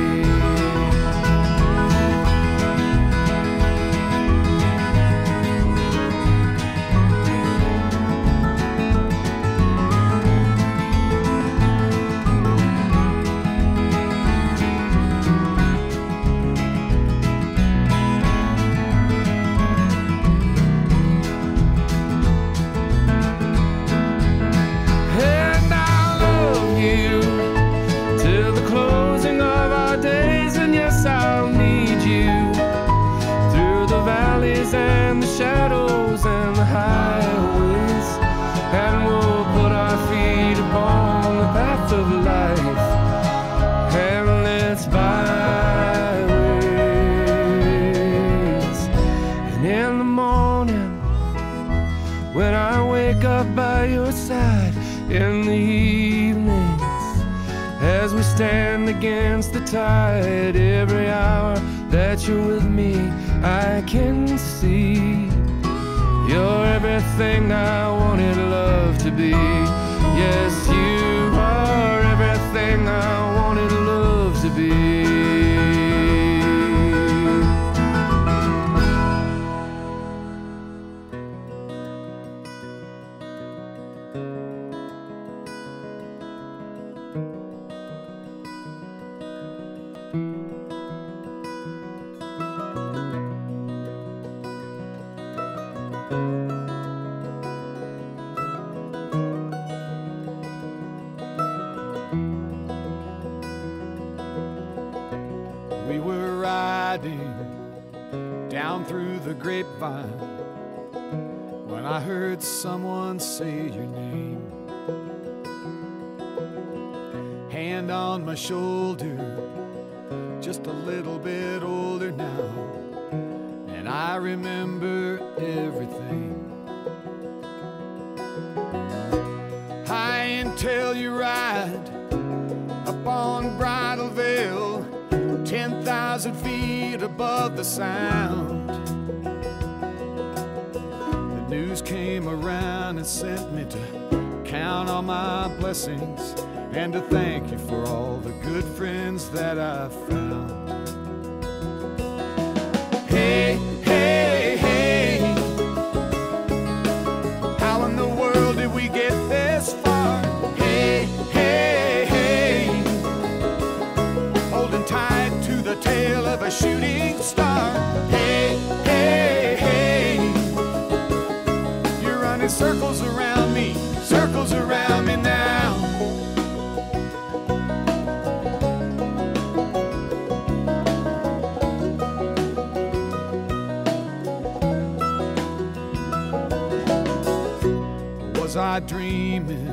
I 188.76 188.80
dreaming? 188.82 189.70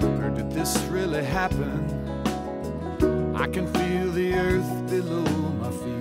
Or 0.00 0.30
did 0.30 0.50
this 0.50 0.78
really 0.88 1.22
happen? 1.22 1.84
I 3.36 3.46
can 3.46 3.66
feel 3.74 4.10
the 4.10 4.32
earth 4.32 4.88
below 4.88 5.22
my 5.60 5.70
feet. 5.70 6.00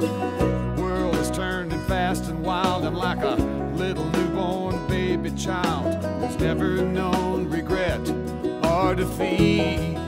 The 0.00 0.74
world 0.76 1.14
is 1.14 1.30
turning 1.30 1.78
fast 1.82 2.24
and 2.24 2.42
wild. 2.42 2.84
I'm 2.84 2.96
like 2.96 3.22
a 3.22 3.36
little 3.76 4.06
newborn 4.06 4.88
baby 4.88 5.30
child 5.30 6.02
who's 6.04 6.36
never 6.40 6.82
known 6.82 7.48
regret 7.48 8.00
or 8.64 8.96
defeat. 8.96 10.03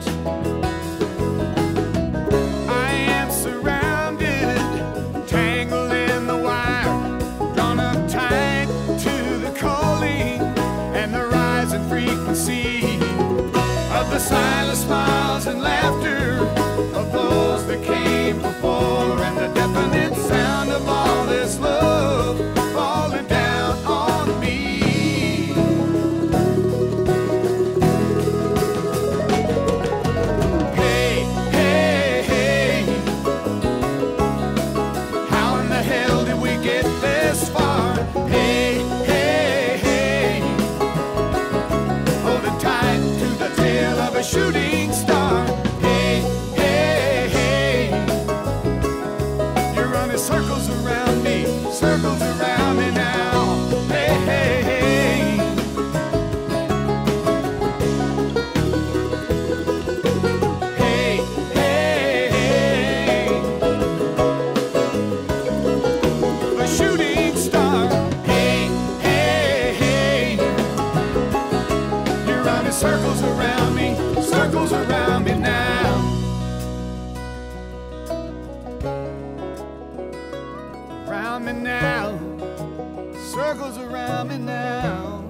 Around 83.89 84.29
me 84.29 84.37
now. 84.37 85.23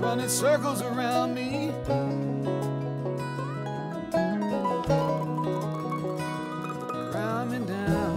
Running 0.00 0.28
circles 0.28 0.82
around 0.82 1.34
me. 1.34 1.51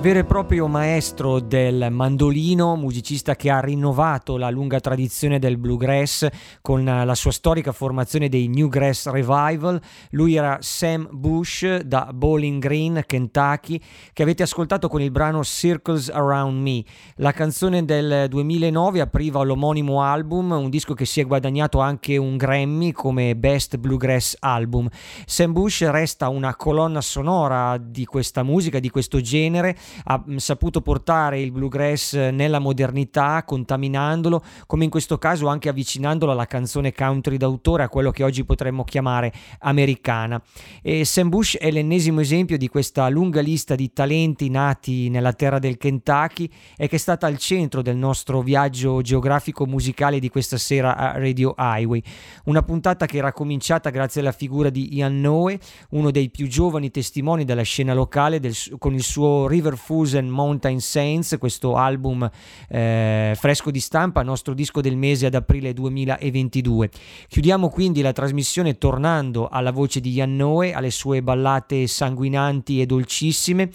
Vero 0.06 0.20
e 0.20 0.24
proprio 0.24 0.68
maestro 0.68 1.40
del 1.40 1.88
mandolino, 1.90 2.76
musicista 2.76 3.36
che 3.36 3.50
ha 3.50 3.60
rinnovato 3.60 4.38
la 4.38 4.52
lunga 4.52 4.80
tradizione 4.80 5.40
del 5.40 5.58
bluegrass 5.58 6.28
con 6.62 6.84
la 6.86 7.16
sua 7.16 7.32
storica 7.32 7.72
formazione 7.72 8.30
dei 8.30 8.48
Newgrass 8.48 9.08
Revival. 9.08 9.82
Lui 10.12 10.36
era 10.36 10.60
Sam 10.62 11.08
Bush 11.12 11.80
da 11.80 12.12
Bowling 12.14 12.62
Green, 12.62 13.02
Kentucky, 13.08 13.82
che 14.14 14.22
avete 14.22 14.44
ascoltato 14.44 14.90
con 14.90 15.02
il 15.02 15.10
brano 15.10 15.44
Circles 15.44 16.10
Around 16.10 16.62
Me. 16.62 16.84
La 17.16 17.32
canzone 17.32 17.84
del 17.84 18.28
2009 18.30 19.02
apriva 19.02 19.42
l'omonimo 19.42 20.04
album, 20.04 20.52
un 20.52 20.70
disco 20.70 20.94
che 20.94 21.06
si 21.06 21.20
è 21.20 21.26
guadagnato 21.26 21.80
anche 21.80 22.16
un 22.18 22.38
Grammy 22.38 22.92
come 22.92 23.36
Best 23.36 23.78
Bluegrass 23.78 24.36
Album. 24.42 24.88
Sam 25.26 25.52
Bush 25.52 25.84
resta 25.90 26.30
una 26.30 26.56
colonna 26.56 27.02
sonora 27.02 27.80
di 27.80 28.06
questa 28.06 28.44
musica, 28.44 28.78
di 28.78 28.92
questo 28.92 29.20
genere, 29.20 29.76
ha 30.04 30.24
mm, 30.28 30.38
saputo 30.38 30.82
portare 30.82 31.40
il 31.40 31.52
bluegrass 31.52 32.14
nella 32.14 32.60
modernità, 32.60 33.44
contaminandolo, 33.46 34.44
come 34.68 34.84
in 34.84 34.90
questo 34.90 35.18
caso 35.18 35.48
anche 35.48 35.70
avvicinandolo 35.70 36.32
alla 36.32 36.46
canzone 36.46 36.94
country 36.94 37.38
d'autore, 37.38 37.84
a 37.84 37.90
quello 37.90 38.12
che 38.12 38.24
oggi 38.24 38.44
potremmo 38.44 38.84
chiamare 38.84 39.34
americana. 39.60 40.42
E 40.82 41.06
Sam 41.06 41.30
Bush 41.30 41.58
è 41.58 41.72
l'ennesimo 41.72 42.22
esempio 42.22 42.58
di 42.58 42.68
questa 42.68 43.10
lunga 43.10 43.42
lista 43.42 43.76
di 43.76 43.92
talenti 43.94 44.50
nati 44.50 45.10
nella 45.10 45.34
terra 45.34 45.60
del 45.60 45.78
Kentucky 45.78 46.50
e 46.78 46.88
che 46.88 46.96
è 46.96 47.00
stata 47.00 47.28
al 47.28 47.38
centro 47.38 47.82
del 47.82 47.96
nostro 47.96 48.42
viaggio 48.42 49.02
geografico 49.02 49.66
musicale 49.66 50.20
di 50.20 50.30
questa 50.30 50.58
sera 50.58 50.96
a 50.96 51.18
Radio 51.18 51.54
Highway. 51.58 52.02
Una 52.46 52.62
puntata 52.64 53.06
che 53.06 53.18
era 53.18 53.32
cominciata 53.32 53.90
grazie 53.90 54.22
alla 54.22 54.32
figura 54.32 54.70
di 54.70 54.96
Ian 54.96 55.20
Noe, 55.20 55.60
uno 55.92 56.12
dei 56.12 56.30
più 56.30 56.48
giovani 56.48 56.92
testimoni 56.92 57.46
della 57.46 57.62
scena 57.64 57.94
locale 57.94 58.40
del, 58.40 58.56
con 58.78 58.94
il 58.94 59.04
suo 59.04 59.48
River 59.48 59.76
Fusen 59.86 60.28
Mountain 60.28 60.80
Saints, 60.82 61.36
questo 61.38 61.76
album 61.76 62.28
eh, 62.68 63.34
fresco 63.36 63.70
di 63.70 63.80
stampa, 63.80 64.24
nostro 64.24 64.56
disco 64.56 64.82
del 64.82 64.98
mese 64.98 65.28
ad 65.28 65.36
aprile 65.36 65.74
2022. 65.74 66.90
Chiudiamo 67.28 67.70
quindi 67.70 68.02
la 68.02 68.12
trasmissione 68.12 68.80
tornando 68.80 69.48
alla 69.48 69.72
voce 69.72 70.00
di 70.00 70.12
Ian 70.14 70.36
Noe, 70.36 70.74
alle 70.74 70.90
sue 70.90 71.22
ballate 71.22 71.86
sanguinanti 71.86 72.82
e 72.82 72.88
dolcissime, 72.88 73.70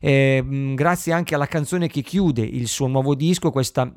eh, 0.00 0.44
grazie 0.74 1.14
anche 1.14 1.34
alla 1.34 1.46
canzone 1.46 1.88
che 1.88 2.02
chiude 2.02 2.42
il 2.42 2.68
suo 2.68 2.86
nuovo 2.86 3.14
disco, 3.14 3.50
questa 3.50 3.90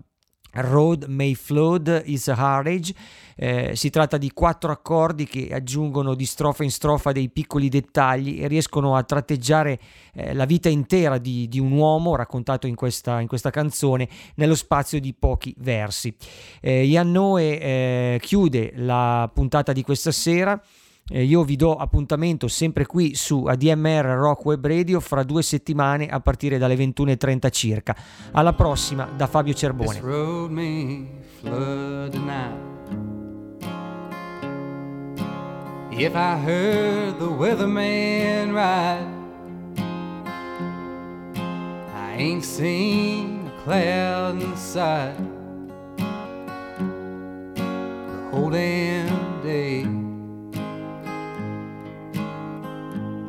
Road 0.61 1.05
May 1.07 1.34
Flood 1.35 2.03
is 2.05 2.27
a 2.27 2.35
Heartage. 2.38 2.93
Eh, 3.39 3.75
si 3.75 3.91
tratta 3.91 4.17
di 4.17 4.31
quattro 4.31 4.71
accordi 4.71 5.25
che 5.25 5.49
aggiungono 5.51 6.15
di 6.15 6.25
strofa 6.25 6.63
in 6.63 6.71
strofa 6.71 7.11
dei 7.11 7.29
piccoli 7.29 7.69
dettagli 7.69 8.41
e 8.41 8.47
riescono 8.47 8.95
a 8.95 9.03
tratteggiare 9.03 9.79
eh, 10.13 10.34
la 10.34 10.45
vita 10.45 10.69
intera 10.69 11.19
di, 11.19 11.47
di, 11.47 11.59
un 11.59 11.71
uomo 11.71 12.15
raccontato 12.15 12.65
in 12.65 12.73
questa, 12.73 13.19
in 13.19 13.27
questa, 13.27 13.51
canzone 13.51 14.09
nello 14.35 14.55
spazio 14.55 14.99
di 14.99 15.13
pochi 15.13 15.53
versi. 15.59 16.13
Eh, 16.59 16.85
Ian 16.85 17.11
Noe 17.11 17.59
eh, 17.59 18.19
chiude 18.21 18.73
la 18.75 19.29
puntata 19.31 19.71
di 19.71 19.84
questa 19.84 20.11
sera. 20.11 20.59
Eh, 21.09 21.23
io 21.23 21.43
vi 21.43 21.55
do 21.55 21.75
appuntamento 21.75 22.49
sempre 22.49 22.85
qui 22.85 23.15
su 23.15 23.45
ADMR 23.45 24.05
Rock 24.17 24.45
Web 24.45 24.65
Radio 24.67 24.99
fra 24.99 25.23
due 25.23 25.41
settimane 25.41 26.07
a 26.07 26.19
partire 26.19 26.57
dalle 26.57 26.75
21.30 26.75 27.49
circa. 27.49 27.95
Alla 28.31 28.53
prossima 28.53 29.07
da 29.15 29.27
Fabio 29.27 29.53
Cerbone. 29.53 30.01
If 35.99 36.13
I 36.13 36.35
heard 36.35 37.17
the 37.17 37.25
weatherman 37.25 38.53
right, 38.53 39.07
I 41.95 42.15
ain't 42.17 42.43
seen 42.43 43.47
a 43.47 43.63
cloud 43.63 44.39
in 44.39 44.55
sight 44.55 45.17
the 47.55 48.29
whole 48.29 48.51
damn 48.51 49.41
day. 49.41 50.06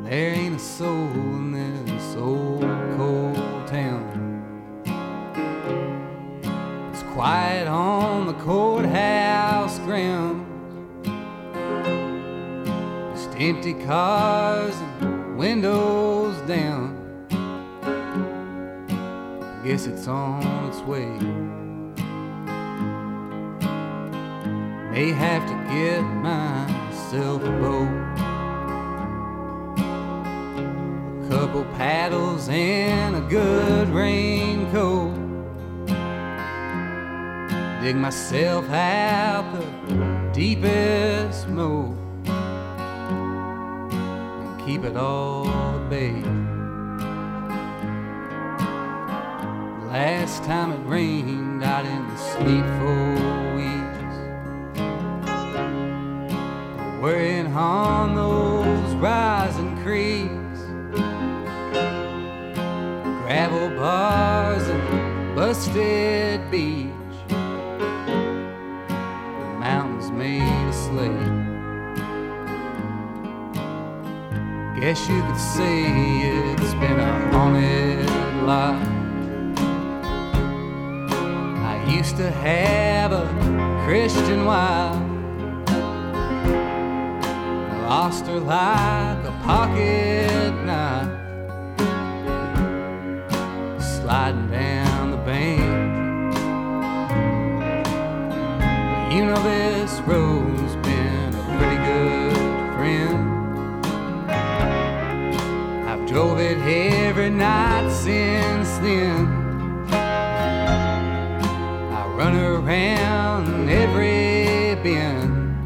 There 0.09 0.33
ain't 0.33 0.57
a 0.57 0.59
soul 0.59 1.13
in 1.13 1.85
this 1.85 2.17
old 2.17 2.63
cold 2.97 3.67
town. 3.67 4.83
It's 6.91 7.03
quiet 7.13 7.69
on 7.69 8.27
the 8.27 8.33
courthouse 8.33 9.79
grounds. 9.81 10.47
Just 13.15 13.37
empty 13.39 13.75
cars 13.85 14.75
and 15.03 15.37
windows 15.37 16.41
down. 16.49 16.97
I 19.43 19.67
Guess 19.67 19.89
it's 19.89 20.09
on 20.09 20.43
its 20.71 20.81
way. 20.81 21.11
May 24.91 25.13
have 25.13 25.47
to 25.47 25.55
get 25.71 26.01
myself 26.01 27.43
a 27.43 27.51
boat. 27.61 28.28
Couple 31.29 31.65
paddles 31.77 32.49
and 32.49 33.17
a 33.17 33.21
good 33.21 33.89
raincoat. 33.91 35.15
Dig 37.83 37.97
myself 37.97 38.69
out 38.71 39.45
the 39.53 40.31
deepest 40.33 41.49
moat 41.49 41.95
and 44.39 44.67
keep 44.67 44.85
it 44.85 44.97
all 44.97 45.47
at. 45.93 46.25
Last 49.93 50.45
time 50.45 50.73
it 50.73 50.81
rained, 50.89 51.65
I 51.65 51.83
didn't 51.83 52.19
sleep 52.19 52.65
for 52.79 53.15
weeks. 53.57 54.17
Worrying 57.03 57.49
on 57.55 58.15
those 58.15 58.95
rising 58.97 59.77
creeks, 59.83 60.48
gravel 63.29 63.69
bars 63.77 64.67
and 64.69 65.37
busted 65.37 66.51
beach, 66.51 66.89
mountains 69.61 70.11
made 70.13 70.41
of 70.41 70.75
slate. 70.75 71.13
Guess 74.81 75.07
you 75.11 75.21
could 75.21 75.37
say 75.37 75.83
it's 76.55 76.73
been 76.81 76.99
a 76.99 77.31
haunted 77.31 78.09
life. 78.47 78.89
I 81.67 81.85
used 81.99 82.17
to 82.17 82.31
have 82.31 83.13
a 83.13 83.27
Christian 83.85 84.47
wife. 84.47 85.03
Lost 87.83 88.25
her 88.25 88.41
like 88.41 89.23
a 89.23 89.41
pocket 89.45 90.65
knife. 90.65 91.18
This 99.29 100.01
road's 100.07 100.75
been 100.77 101.35
a 101.35 101.43
pretty 101.59 101.77
good 101.89 102.37
friend. 102.77 103.21
I've 105.87 106.05
drove 106.09 106.39
it 106.41 106.59
every 106.59 107.29
night 107.29 107.91
since 107.91 108.79
then. 108.79 109.27
I 111.93 112.07
run 112.17 112.35
around 112.37 113.69
every 113.69 114.77
bend. 114.83 115.57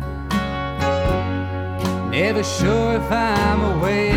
Never 2.10 2.42
sure 2.42 2.96
if 2.96 3.12
I'm 3.12 3.60
awake. 3.76 4.11